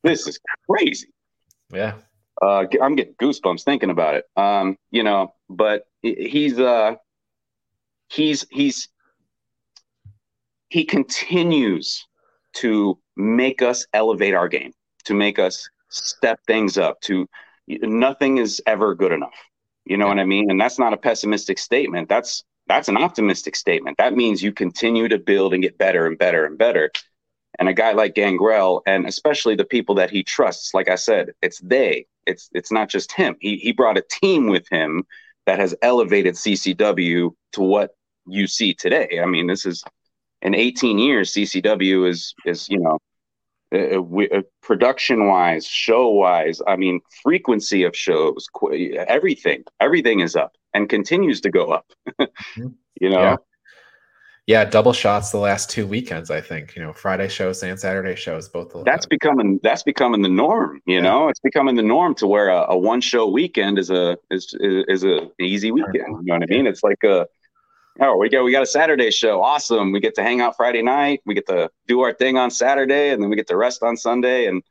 this 0.06 0.26
is 0.28 0.38
crazy. 0.70 1.08
Yeah. 1.72 1.94
Uh 2.40 2.64
i'm 2.80 2.94
getting 2.94 3.14
goosebumps 3.14 3.64
thinking 3.64 3.90
about 3.90 4.14
it. 4.14 4.24
Um 4.36 4.76
you 4.90 5.02
know 5.02 5.34
but 5.50 5.82
he's 6.02 6.58
uh 6.58 6.94
he's 8.08 8.46
he's 8.50 8.88
he 10.68 10.84
continues 10.84 12.06
to 12.54 12.98
make 13.16 13.62
us 13.62 13.86
elevate 13.92 14.34
our 14.34 14.48
game, 14.48 14.72
to 15.04 15.14
make 15.14 15.38
us 15.38 15.68
step 15.88 16.40
things 16.46 16.78
up. 16.78 17.00
To 17.02 17.28
nothing 17.68 18.38
is 18.38 18.62
ever 18.66 18.94
good 18.94 19.12
enough. 19.12 19.34
You 19.84 19.96
know 19.96 20.08
what 20.08 20.18
I 20.18 20.24
mean? 20.24 20.50
And 20.50 20.60
that's 20.60 20.78
not 20.78 20.92
a 20.92 20.96
pessimistic 20.96 21.58
statement. 21.58 22.08
That's 22.08 22.44
that's 22.66 22.88
an 22.88 22.96
optimistic 22.96 23.54
statement. 23.54 23.96
That 23.98 24.14
means 24.14 24.42
you 24.42 24.52
continue 24.52 25.08
to 25.08 25.18
build 25.18 25.54
and 25.54 25.62
get 25.62 25.78
better 25.78 26.06
and 26.06 26.18
better 26.18 26.44
and 26.44 26.58
better. 26.58 26.90
And 27.58 27.68
a 27.68 27.72
guy 27.72 27.92
like 27.92 28.14
Gangrel, 28.14 28.82
and 28.86 29.06
especially 29.06 29.54
the 29.54 29.64
people 29.64 29.94
that 29.94 30.10
he 30.10 30.22
trusts, 30.24 30.74
like 30.74 30.88
I 30.88 30.96
said, 30.96 31.30
it's 31.42 31.60
they. 31.60 32.06
It's 32.26 32.50
it's 32.52 32.72
not 32.72 32.88
just 32.88 33.12
him. 33.12 33.36
He 33.40 33.56
he 33.58 33.72
brought 33.72 33.96
a 33.96 34.02
team 34.02 34.48
with 34.48 34.66
him 34.68 35.04
that 35.46 35.60
has 35.60 35.76
elevated 35.80 36.34
CCW 36.34 37.30
to 37.52 37.62
what 37.62 37.94
you 38.26 38.48
see 38.48 38.74
today. 38.74 39.20
I 39.22 39.26
mean, 39.26 39.46
this 39.46 39.64
is 39.64 39.84
in 40.42 40.54
18 40.54 40.98
years, 40.98 41.32
CCW 41.32 42.08
is 42.08 42.34
is 42.44 42.68
you 42.68 42.78
know, 42.78 42.98
uh, 43.74 43.98
uh, 43.98 44.38
uh 44.38 44.42
production 44.62 45.26
wise, 45.26 45.66
show 45.66 46.08
wise. 46.08 46.60
I 46.66 46.76
mean, 46.76 47.00
frequency 47.22 47.84
of 47.84 47.96
shows, 47.96 48.46
qu- 48.52 48.94
everything, 49.08 49.64
everything 49.80 50.20
is 50.20 50.36
up, 50.36 50.52
and 50.74 50.88
continues 50.88 51.40
to 51.42 51.50
go 51.50 51.72
up. 51.72 51.86
Mm-hmm. 52.56 52.68
you 53.00 53.10
know. 53.10 53.20
Yeah. 53.20 53.36
yeah. 54.46 54.64
double 54.64 54.94
shots 54.94 55.30
the 55.30 55.38
last 55.38 55.68
two 55.68 55.86
weekends. 55.86 56.30
I 56.30 56.40
think 56.40 56.74
you 56.74 56.82
know 56.82 56.92
Friday 56.92 57.28
shows 57.28 57.62
and 57.62 57.78
Saturday 57.78 58.14
shows 58.14 58.48
both. 58.48 58.72
That's 58.84 59.04
becoming 59.04 59.60
that's 59.62 59.82
becoming 59.82 60.22
the 60.22 60.30
norm. 60.30 60.80
You 60.86 60.96
yeah. 60.96 61.00
know, 61.00 61.28
it's 61.28 61.40
becoming 61.40 61.76
the 61.76 61.82
norm 61.82 62.14
to 62.16 62.26
where 62.26 62.48
a, 62.48 62.66
a 62.70 62.78
one 62.78 63.00
show 63.00 63.26
weekend 63.26 63.78
is 63.78 63.90
a 63.90 64.16
is 64.30 64.54
is, 64.60 64.84
is 64.88 65.04
a 65.04 65.30
easy 65.40 65.70
weekend. 65.70 65.94
You 65.94 66.22
know 66.24 66.34
what 66.34 66.42
I 66.44 66.46
mean? 66.46 66.66
It's 66.66 66.82
like 66.82 67.02
a 67.04 67.26
oh, 68.00 68.16
we 68.16 68.28
got 68.28 68.44
we 68.44 68.52
got 68.52 68.62
a 68.62 68.66
Saturday 68.66 69.10
show. 69.10 69.42
Awesome. 69.42 69.92
We 69.92 70.00
get 70.00 70.14
to 70.16 70.22
hang 70.22 70.40
out 70.40 70.56
Friday 70.56 70.82
night. 70.82 71.20
We 71.26 71.34
get 71.34 71.46
to 71.48 71.70
do 71.86 72.00
our 72.00 72.12
thing 72.12 72.36
on 72.36 72.50
Saturday, 72.50 73.10
and 73.10 73.22
then 73.22 73.30
we 73.30 73.36
get 73.36 73.48
to 73.48 73.56
rest 73.56 73.82
on 73.82 73.96
Sunday. 73.96 74.46
And 74.46 74.62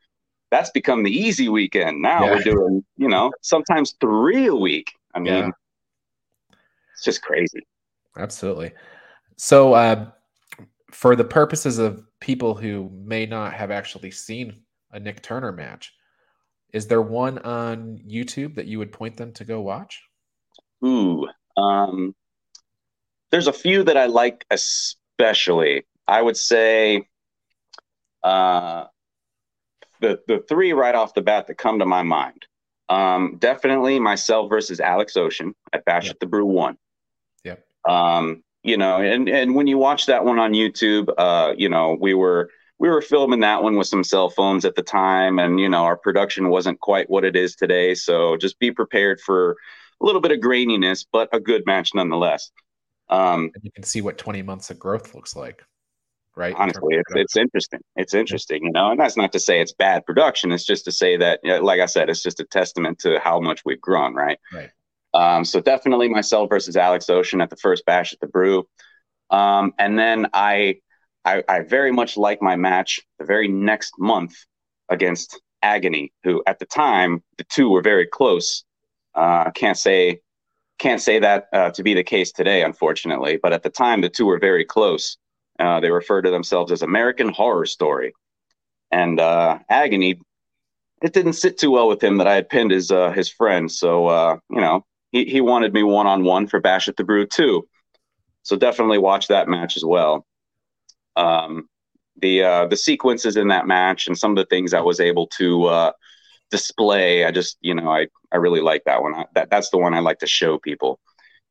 that's 0.50 0.70
become 0.70 1.02
the 1.02 1.10
easy 1.10 1.48
weekend. 1.48 2.00
Now 2.00 2.24
yeah. 2.24 2.34
we're 2.34 2.42
doing, 2.42 2.84
you 2.96 3.08
know, 3.08 3.32
sometimes 3.42 3.94
three 4.00 4.46
a 4.46 4.54
week. 4.54 4.92
I 5.14 5.18
mean, 5.18 5.34
yeah. 5.34 5.50
it's 6.94 7.04
just 7.04 7.22
crazy. 7.22 7.66
Absolutely. 8.16 8.72
So, 9.36 9.74
uh, 9.74 10.10
for 10.92 11.16
the 11.16 11.24
purposes 11.24 11.78
of 11.78 12.02
people 12.20 12.54
who 12.54 12.90
may 12.92 13.26
not 13.26 13.52
have 13.52 13.70
actually 13.70 14.10
seen 14.10 14.62
a 14.92 15.00
Nick 15.00 15.22
Turner 15.22 15.52
match, 15.52 15.92
is 16.72 16.86
there 16.86 17.02
one 17.02 17.38
on 17.38 17.98
YouTube 18.08 18.54
that 18.54 18.66
you 18.66 18.78
would 18.78 18.92
point 18.92 19.16
them 19.16 19.32
to 19.32 19.44
go 19.44 19.60
watch? 19.60 20.02
Ooh, 20.84 21.26
um, 21.56 22.14
there's 23.30 23.46
a 23.46 23.52
few 23.52 23.82
that 23.84 23.96
I 23.96 24.06
like 24.06 24.44
especially. 24.50 25.84
I 26.06 26.22
would 26.22 26.36
say 26.36 27.08
uh, 28.22 28.84
the 30.00 30.20
the 30.26 30.44
three 30.48 30.72
right 30.72 30.94
off 30.94 31.14
the 31.14 31.22
bat 31.22 31.46
that 31.46 31.54
come 31.56 31.78
to 31.78 31.86
my 31.86 32.02
mind. 32.02 32.46
Um, 32.88 33.36
definitely 33.38 33.98
myself 33.98 34.48
versus 34.48 34.78
Alex 34.78 35.16
Ocean 35.16 35.54
at 35.72 35.84
Bash 35.84 36.04
yep. 36.04 36.14
at 36.14 36.20
the 36.20 36.26
Brew 36.26 36.46
One. 36.46 36.78
Yep. 37.44 37.64
Um, 37.88 38.44
you 38.62 38.76
know, 38.76 39.00
and 39.00 39.28
and 39.28 39.54
when 39.54 39.66
you 39.66 39.78
watch 39.78 40.06
that 40.06 40.24
one 40.24 40.38
on 40.38 40.52
YouTube, 40.52 41.12
uh, 41.18 41.54
you 41.56 41.68
know, 41.68 41.96
we 42.00 42.14
were 42.14 42.50
we 42.78 42.88
were 42.88 43.00
filming 43.00 43.40
that 43.40 43.62
one 43.62 43.76
with 43.76 43.86
some 43.86 44.04
cell 44.04 44.28
phones 44.28 44.64
at 44.64 44.74
the 44.74 44.82
time, 44.82 45.38
and 45.38 45.58
you 45.58 45.68
know, 45.68 45.84
our 45.84 45.96
production 45.96 46.48
wasn't 46.50 46.80
quite 46.80 47.08
what 47.10 47.24
it 47.24 47.36
is 47.36 47.56
today. 47.56 47.94
So 47.94 48.36
just 48.36 48.58
be 48.58 48.70
prepared 48.70 49.20
for 49.20 49.56
a 50.00 50.04
little 50.04 50.20
bit 50.20 50.32
of 50.32 50.38
graininess, 50.40 51.06
but 51.10 51.28
a 51.32 51.40
good 51.40 51.64
match 51.66 51.94
nonetheless. 51.94 52.50
Um, 53.08 53.50
and 53.54 53.62
you 53.62 53.70
can 53.72 53.84
see 53.84 54.00
what 54.00 54.18
20 54.18 54.42
months 54.42 54.70
of 54.70 54.78
growth 54.78 55.14
looks 55.14 55.36
like, 55.36 55.62
right? 56.34 56.54
Honestly, 56.56 56.96
it's, 56.96 57.12
it's 57.14 57.36
interesting. 57.36 57.80
It's 57.94 58.14
interesting, 58.14 58.64
you 58.64 58.72
know, 58.72 58.90
and 58.90 58.98
that's 58.98 59.16
not 59.16 59.32
to 59.32 59.40
say 59.40 59.60
it's 59.60 59.72
bad 59.72 60.04
production. 60.04 60.52
It's 60.52 60.64
just 60.64 60.84
to 60.86 60.92
say 60.92 61.16
that, 61.16 61.40
like 61.44 61.80
I 61.80 61.86
said, 61.86 62.08
it's 62.08 62.22
just 62.22 62.40
a 62.40 62.44
testament 62.44 62.98
to 63.00 63.20
how 63.20 63.40
much 63.40 63.62
we've 63.64 63.80
grown, 63.80 64.14
right? 64.14 64.38
Right. 64.52 64.70
Um, 65.14 65.44
so 65.44 65.60
definitely 65.60 66.08
myself 66.08 66.48
versus 66.50 66.76
Alex 66.76 67.08
Ocean 67.08 67.40
at 67.40 67.50
the 67.50 67.56
first 67.56 67.86
bash 67.86 68.12
at 68.12 68.20
the 68.20 68.26
brew. 68.26 68.66
Um, 69.30 69.72
and 69.78 69.98
then 69.98 70.26
I, 70.32 70.80
I, 71.24 71.42
I 71.48 71.60
very 71.60 71.92
much 71.92 72.16
like 72.16 72.42
my 72.42 72.56
match 72.56 73.00
the 73.18 73.24
very 73.24 73.48
next 73.48 73.94
month 73.98 74.34
against 74.88 75.40
Agony, 75.62 76.12
who 76.22 76.42
at 76.46 76.58
the 76.58 76.66
time 76.66 77.22
the 77.38 77.44
two 77.44 77.70
were 77.70 77.82
very 77.82 78.06
close. 78.06 78.64
Uh, 79.14 79.50
can't 79.52 79.78
say 79.78 80.20
can't 80.78 81.00
say 81.00 81.18
that 81.18 81.48
uh, 81.52 81.70
to 81.70 81.82
be 81.82 81.94
the 81.94 82.04
case 82.04 82.32
today, 82.32 82.62
unfortunately. 82.62 83.38
But 83.42 83.52
at 83.52 83.62
the 83.62 83.70
time, 83.70 84.00
the 84.00 84.08
two 84.08 84.26
were 84.26 84.38
very 84.38 84.64
close. 84.64 85.16
Uh, 85.58 85.80
they 85.80 85.90
refer 85.90 86.22
to 86.22 86.30
themselves 86.30 86.70
as 86.70 86.82
American 86.82 87.28
Horror 87.30 87.66
Story. 87.66 88.12
And 88.90 89.18
uh, 89.18 89.58
Agony, 89.68 90.20
it 91.02 91.12
didn't 91.12 91.34
sit 91.34 91.58
too 91.58 91.70
well 91.70 91.88
with 91.88 92.02
him 92.02 92.18
that 92.18 92.26
I 92.26 92.34
had 92.34 92.48
pinned 92.48 92.70
his 92.70 92.90
uh, 92.90 93.10
his 93.12 93.28
friend. 93.28 93.70
So 93.70 94.06
uh, 94.06 94.38
you 94.50 94.60
know, 94.60 94.84
he 95.12 95.24
he 95.24 95.40
wanted 95.40 95.72
me 95.72 95.82
one 95.82 96.06
on 96.06 96.24
one 96.24 96.46
for 96.46 96.60
Bash 96.60 96.88
at 96.88 96.96
the 96.96 97.04
Brew 97.04 97.26
too. 97.26 97.66
So 98.42 98.56
definitely 98.56 98.98
watch 98.98 99.28
that 99.28 99.48
match 99.48 99.76
as 99.76 99.84
well. 99.84 100.26
Um, 101.16 101.68
the 102.20 102.42
uh, 102.42 102.66
the 102.66 102.76
sequences 102.76 103.36
in 103.36 103.48
that 103.48 103.66
match 103.66 104.06
and 104.06 104.16
some 104.16 104.32
of 104.32 104.36
the 104.36 104.46
things 104.46 104.72
I 104.72 104.80
was 104.80 105.00
able 105.00 105.26
to 105.38 105.92
display. 106.50 107.24
I 107.24 107.30
just, 107.30 107.58
you 107.60 107.74
know, 107.74 107.90
I, 107.90 108.06
I 108.32 108.36
really 108.36 108.60
like 108.60 108.84
that 108.84 109.02
one. 109.02 109.14
I, 109.14 109.24
that, 109.34 109.50
that's 109.50 109.70
the 109.70 109.78
one 109.78 109.94
I 109.94 110.00
like 110.00 110.18
to 110.20 110.26
show 110.26 110.58
people. 110.58 110.98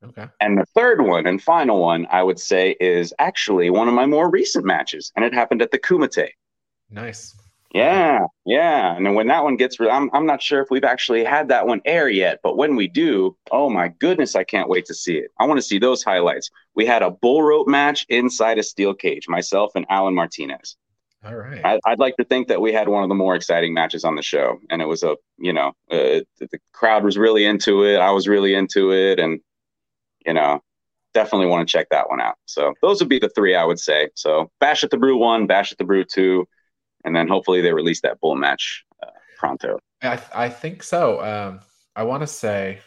Okay. 0.03 0.27
And 0.39 0.57
the 0.57 0.65
third 0.75 1.01
one 1.01 1.25
and 1.25 1.41
final 1.41 1.81
one, 1.81 2.05
I 2.11 2.21
would 2.21 2.39
say, 2.39 2.75
is 2.79 3.13
actually 3.17 3.69
one 3.69 3.87
of 3.87 3.93
my 3.93 4.05
more 4.05 4.29
recent 4.29 4.65
matches, 4.65 5.11
and 5.15 5.25
it 5.25 5.33
happened 5.33 5.61
at 5.61 5.71
the 5.71 5.79
Kumite. 5.79 6.29
Nice. 6.91 7.35
Yeah, 7.73 8.27
yeah. 8.45 8.95
And 8.95 9.05
then 9.05 9.15
when 9.15 9.27
that 9.27 9.43
one 9.43 9.57
gets, 9.57 9.79
re- 9.81 9.89
I'm 9.89 10.09
I'm 10.13 10.25
not 10.25 10.41
sure 10.41 10.61
if 10.61 10.69
we've 10.69 10.85
actually 10.85 11.25
had 11.25 11.49
that 11.49 11.67
one 11.67 11.81
air 11.83 12.07
yet, 12.07 12.39
but 12.41 12.55
when 12.55 12.77
we 12.77 12.87
do, 12.87 13.35
oh 13.51 13.69
my 13.69 13.89
goodness, 13.89 14.35
I 14.35 14.45
can't 14.45 14.69
wait 14.69 14.85
to 14.85 14.93
see 14.93 15.17
it. 15.17 15.31
I 15.39 15.45
want 15.45 15.57
to 15.57 15.61
see 15.61 15.77
those 15.77 16.01
highlights. 16.01 16.51
We 16.73 16.85
had 16.85 17.01
a 17.01 17.11
bull 17.11 17.43
rope 17.43 17.67
match 17.67 18.05
inside 18.07 18.59
a 18.59 18.63
steel 18.63 18.93
cage, 18.93 19.27
myself 19.27 19.71
and 19.75 19.85
Alan 19.89 20.15
Martinez. 20.15 20.77
All 21.25 21.35
right. 21.35 21.61
I, 21.63 21.79
would 21.89 21.99
like 21.99 22.15
to 22.17 22.23
think 22.23 22.47
that 22.49 22.61
we 22.61 22.71
had 22.71 22.87
one 22.87 23.01
of 23.01 23.09
the 23.09 23.15
more 23.15 23.35
exciting 23.35 23.73
matches 23.73 24.03
on 24.03 24.15
the 24.15 24.21
show, 24.21 24.59
and 24.69 24.81
it 24.81 24.85
was 24.85 25.01
a 25.01 25.15
you 25.37 25.53
know 25.53 25.69
uh, 25.89 26.21
the 26.39 26.59
crowd 26.71 27.03
was 27.03 27.17
really 27.17 27.45
into 27.45 27.83
it. 27.83 27.97
I 27.97 28.11
was 28.11 28.27
really 28.27 28.53
into 28.53 28.91
it, 28.91 29.19
and 29.19 29.39
you 30.25 30.33
know 30.33 30.61
definitely 31.13 31.47
want 31.47 31.67
to 31.67 31.71
check 31.71 31.87
that 31.89 32.09
one 32.09 32.21
out. 32.21 32.35
So 32.45 32.73
those 32.81 32.99
would 32.99 33.09
be 33.09 33.19
the 33.19 33.29
three 33.29 33.55
I 33.55 33.63
would 33.63 33.79
say. 33.79 34.09
So 34.15 34.51
Bash 34.59 34.83
at 34.83 34.91
the 34.91 34.97
Brew 34.97 35.17
one, 35.17 35.47
Bash 35.47 35.71
at 35.71 35.79
the 35.79 35.83
Brew 35.83 36.03
two, 36.03 36.47
and 37.03 37.15
then 37.15 37.27
hopefully 37.27 37.61
they 37.61 37.73
release 37.73 38.01
that 38.01 38.19
bull 38.19 38.35
match 38.35 38.83
uh, 39.01 39.09
pronto. 39.37 39.79
I 40.03 40.21
I 40.33 40.49
think 40.49 40.83
so. 40.83 41.21
Um, 41.21 41.61
I 41.95 42.03
want 42.03 42.21
to 42.21 42.27
say. 42.27 42.79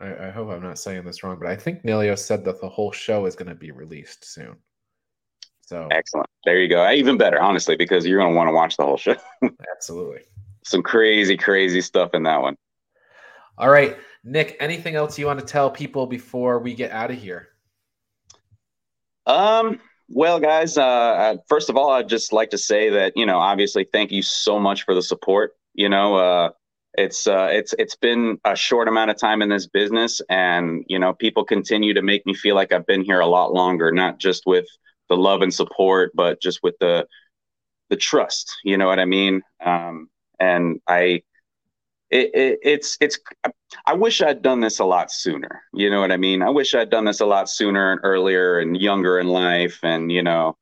I, 0.00 0.28
I 0.28 0.30
hope 0.30 0.48
I'm 0.48 0.62
not 0.62 0.78
saying 0.78 1.04
this 1.04 1.24
wrong, 1.24 1.38
but 1.40 1.48
I 1.48 1.56
think 1.56 1.82
Nilio 1.82 2.16
said 2.16 2.44
that 2.44 2.60
the 2.60 2.68
whole 2.68 2.92
show 2.92 3.26
is 3.26 3.34
going 3.34 3.48
to 3.48 3.56
be 3.56 3.72
released 3.72 4.24
soon. 4.24 4.54
So 5.68 5.86
excellent. 5.90 6.30
There 6.46 6.58
you 6.58 6.66
go. 6.66 6.90
Even 6.90 7.18
better, 7.18 7.38
honestly, 7.38 7.76
because 7.76 8.06
you're 8.06 8.18
going 8.18 8.32
to 8.32 8.36
want 8.36 8.48
to 8.48 8.54
watch 8.54 8.78
the 8.78 8.84
whole 8.84 8.96
show. 8.96 9.16
Absolutely. 9.76 10.22
Some 10.64 10.82
crazy, 10.82 11.36
crazy 11.36 11.82
stuff 11.82 12.14
in 12.14 12.22
that 12.22 12.40
one. 12.40 12.56
All 13.58 13.68
right, 13.68 13.98
Nick. 14.24 14.56
Anything 14.60 14.94
else 14.94 15.18
you 15.18 15.26
want 15.26 15.40
to 15.40 15.44
tell 15.44 15.70
people 15.70 16.06
before 16.06 16.58
we 16.58 16.72
get 16.72 16.90
out 16.90 17.10
of 17.10 17.18
here? 17.18 17.48
Um. 19.26 19.78
Well, 20.08 20.40
guys. 20.40 20.78
Uh, 20.78 21.36
first 21.50 21.68
of 21.68 21.76
all, 21.76 21.90
I'd 21.90 22.08
just 22.08 22.32
like 22.32 22.48
to 22.50 22.58
say 22.58 22.88
that 22.88 23.12
you 23.14 23.26
know, 23.26 23.38
obviously, 23.38 23.86
thank 23.92 24.10
you 24.10 24.22
so 24.22 24.58
much 24.58 24.84
for 24.84 24.94
the 24.94 25.02
support. 25.02 25.52
You 25.74 25.90
know, 25.90 26.16
uh, 26.16 26.50
it's 26.94 27.26
uh, 27.26 27.48
it's 27.52 27.74
it's 27.78 27.96
been 27.96 28.38
a 28.46 28.56
short 28.56 28.88
amount 28.88 29.10
of 29.10 29.18
time 29.18 29.42
in 29.42 29.50
this 29.50 29.66
business, 29.66 30.22
and 30.30 30.82
you 30.88 30.98
know, 30.98 31.12
people 31.12 31.44
continue 31.44 31.92
to 31.92 32.00
make 32.00 32.24
me 32.24 32.32
feel 32.32 32.54
like 32.54 32.72
I've 32.72 32.86
been 32.86 33.04
here 33.04 33.20
a 33.20 33.26
lot 33.26 33.52
longer, 33.52 33.92
not 33.92 34.18
just 34.18 34.44
with 34.46 34.66
the 35.08 35.16
love 35.16 35.42
and 35.42 35.52
support, 35.52 36.12
but 36.14 36.40
just 36.40 36.62
with 36.62 36.74
the 36.80 37.06
the 37.90 37.96
trust. 37.96 38.56
You 38.64 38.76
know 38.76 38.86
what 38.86 38.98
I 38.98 39.04
mean? 39.04 39.42
Um, 39.64 40.08
and 40.38 40.80
I, 40.86 41.22
it, 42.10 42.34
it, 42.34 42.58
it's 42.62 42.96
it's. 43.00 43.18
I 43.86 43.94
wish 43.94 44.22
I'd 44.22 44.42
done 44.42 44.60
this 44.60 44.78
a 44.78 44.84
lot 44.84 45.10
sooner. 45.10 45.62
You 45.74 45.90
know 45.90 46.00
what 46.00 46.12
I 46.12 46.16
mean? 46.16 46.42
I 46.42 46.50
wish 46.50 46.74
I'd 46.74 46.90
done 46.90 47.04
this 47.04 47.20
a 47.20 47.26
lot 47.26 47.50
sooner 47.50 47.92
and 47.92 48.00
earlier 48.02 48.58
and 48.58 48.76
younger 48.76 49.18
in 49.18 49.28
life. 49.28 49.80
And 49.82 50.10
you 50.10 50.22
know, 50.22 50.56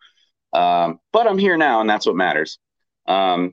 um, 0.52 0.98
but 1.12 1.26
I'm 1.26 1.38
here 1.38 1.56
now, 1.56 1.80
and 1.80 1.88
that's 1.88 2.06
what 2.06 2.16
matters. 2.16 2.58
Um, 3.06 3.52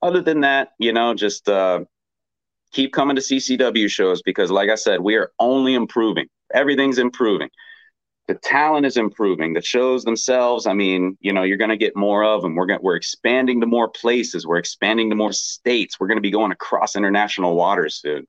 other 0.00 0.20
than 0.20 0.40
that, 0.40 0.70
you 0.78 0.92
know, 0.92 1.14
just 1.14 1.48
uh, 1.48 1.84
keep 2.72 2.92
coming 2.92 3.14
to 3.14 3.22
CCW 3.22 3.88
shows 3.88 4.20
because, 4.22 4.50
like 4.50 4.68
I 4.68 4.74
said, 4.74 5.00
we 5.00 5.14
are 5.14 5.30
only 5.38 5.74
improving. 5.74 6.26
Everything's 6.52 6.98
improving 6.98 7.48
the 8.32 8.38
talent 8.38 8.86
is 8.86 8.96
improving. 8.96 9.52
The 9.52 9.60
shows 9.60 10.04
themselves, 10.04 10.66
I 10.66 10.72
mean, 10.72 11.18
you 11.20 11.34
know, 11.34 11.42
you're 11.42 11.58
going 11.58 11.68
to 11.68 11.76
get 11.76 11.94
more 11.94 12.24
of 12.24 12.40
them. 12.40 12.54
We're 12.54 12.64
going 12.64 12.80
we're 12.82 12.96
expanding 12.96 13.60
to 13.60 13.66
more 13.66 13.88
places. 13.90 14.46
We're 14.46 14.56
expanding 14.56 15.10
to 15.10 15.16
more 15.16 15.32
states. 15.32 16.00
We're 16.00 16.06
going 16.06 16.16
to 16.16 16.22
be 16.22 16.30
going 16.30 16.50
across 16.50 16.96
international 16.96 17.54
waters 17.54 17.96
soon. 17.96 18.26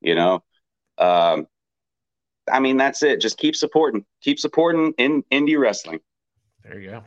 You 0.00 0.16
know, 0.16 0.42
um, 0.98 1.46
I 2.50 2.58
mean, 2.58 2.76
that's 2.76 3.04
it. 3.04 3.20
Just 3.20 3.38
keep 3.38 3.54
supporting, 3.54 4.04
keep 4.20 4.40
supporting 4.40 4.92
in 4.98 5.22
indie 5.30 5.58
wrestling. 5.58 6.00
There 6.64 6.80
you 6.80 6.90
go. 6.90 7.04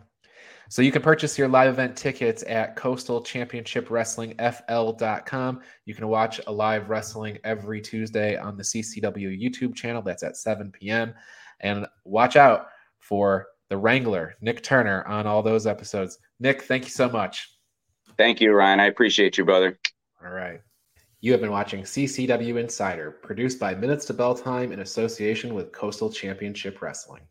So 0.70 0.82
you 0.82 0.94
can 0.94 1.02
purchase 1.02 1.38
your 1.38 1.50
live 1.50 1.70
event 1.74 1.98
tickets 1.98 2.44
at 2.48 2.78
Coastal 2.78 3.22
Championship 3.22 3.90
Wrestling 3.90 4.36
FL.com. 4.38 5.62
You 5.86 5.94
can 5.94 6.08
watch 6.08 6.40
a 6.48 6.52
live 6.52 6.90
wrestling 6.90 7.38
every 7.44 7.82
Tuesday 7.82 8.38
on 8.38 8.56
the 8.56 8.64
CCW 8.64 9.42
YouTube 9.42 9.76
channel. 9.76 10.02
That's 10.02 10.24
at 10.24 10.38
7 10.38 10.72
p.m. 10.72 11.16
And 11.60 11.86
watch 12.06 12.36
out 12.36 12.68
for 13.00 13.48
the 13.70 13.78
Wrangler, 13.78 14.36
Nick 14.42 14.64
Turner, 14.64 15.04
on 15.06 15.28
all 15.28 15.44
those 15.44 15.68
episodes. 15.68 16.18
Nick, 16.40 16.64
thank 16.64 16.86
you 16.86 16.92
so 16.92 17.10
much. 17.10 17.50
Thank 18.18 18.42
you, 18.42 18.54
Ryan. 18.54 18.80
I 18.80 18.86
appreciate 18.86 19.38
you, 19.38 19.46
brother. 19.46 19.80
All 20.24 20.32
right. 20.32 20.62
You 21.22 21.32
have 21.34 21.42
been 21.42 21.52
watching 21.52 21.84
CCW 21.84 22.60
Insider, 22.60 23.12
produced 23.12 23.60
by 23.60 23.76
Minutes 23.76 24.06
to 24.06 24.14
Bell 24.14 24.36
Time 24.36 24.72
in 24.72 24.80
association 24.80 25.54
with 25.54 25.72
Coastal 25.72 26.10
Championship 26.10 26.82
Wrestling. 26.82 27.24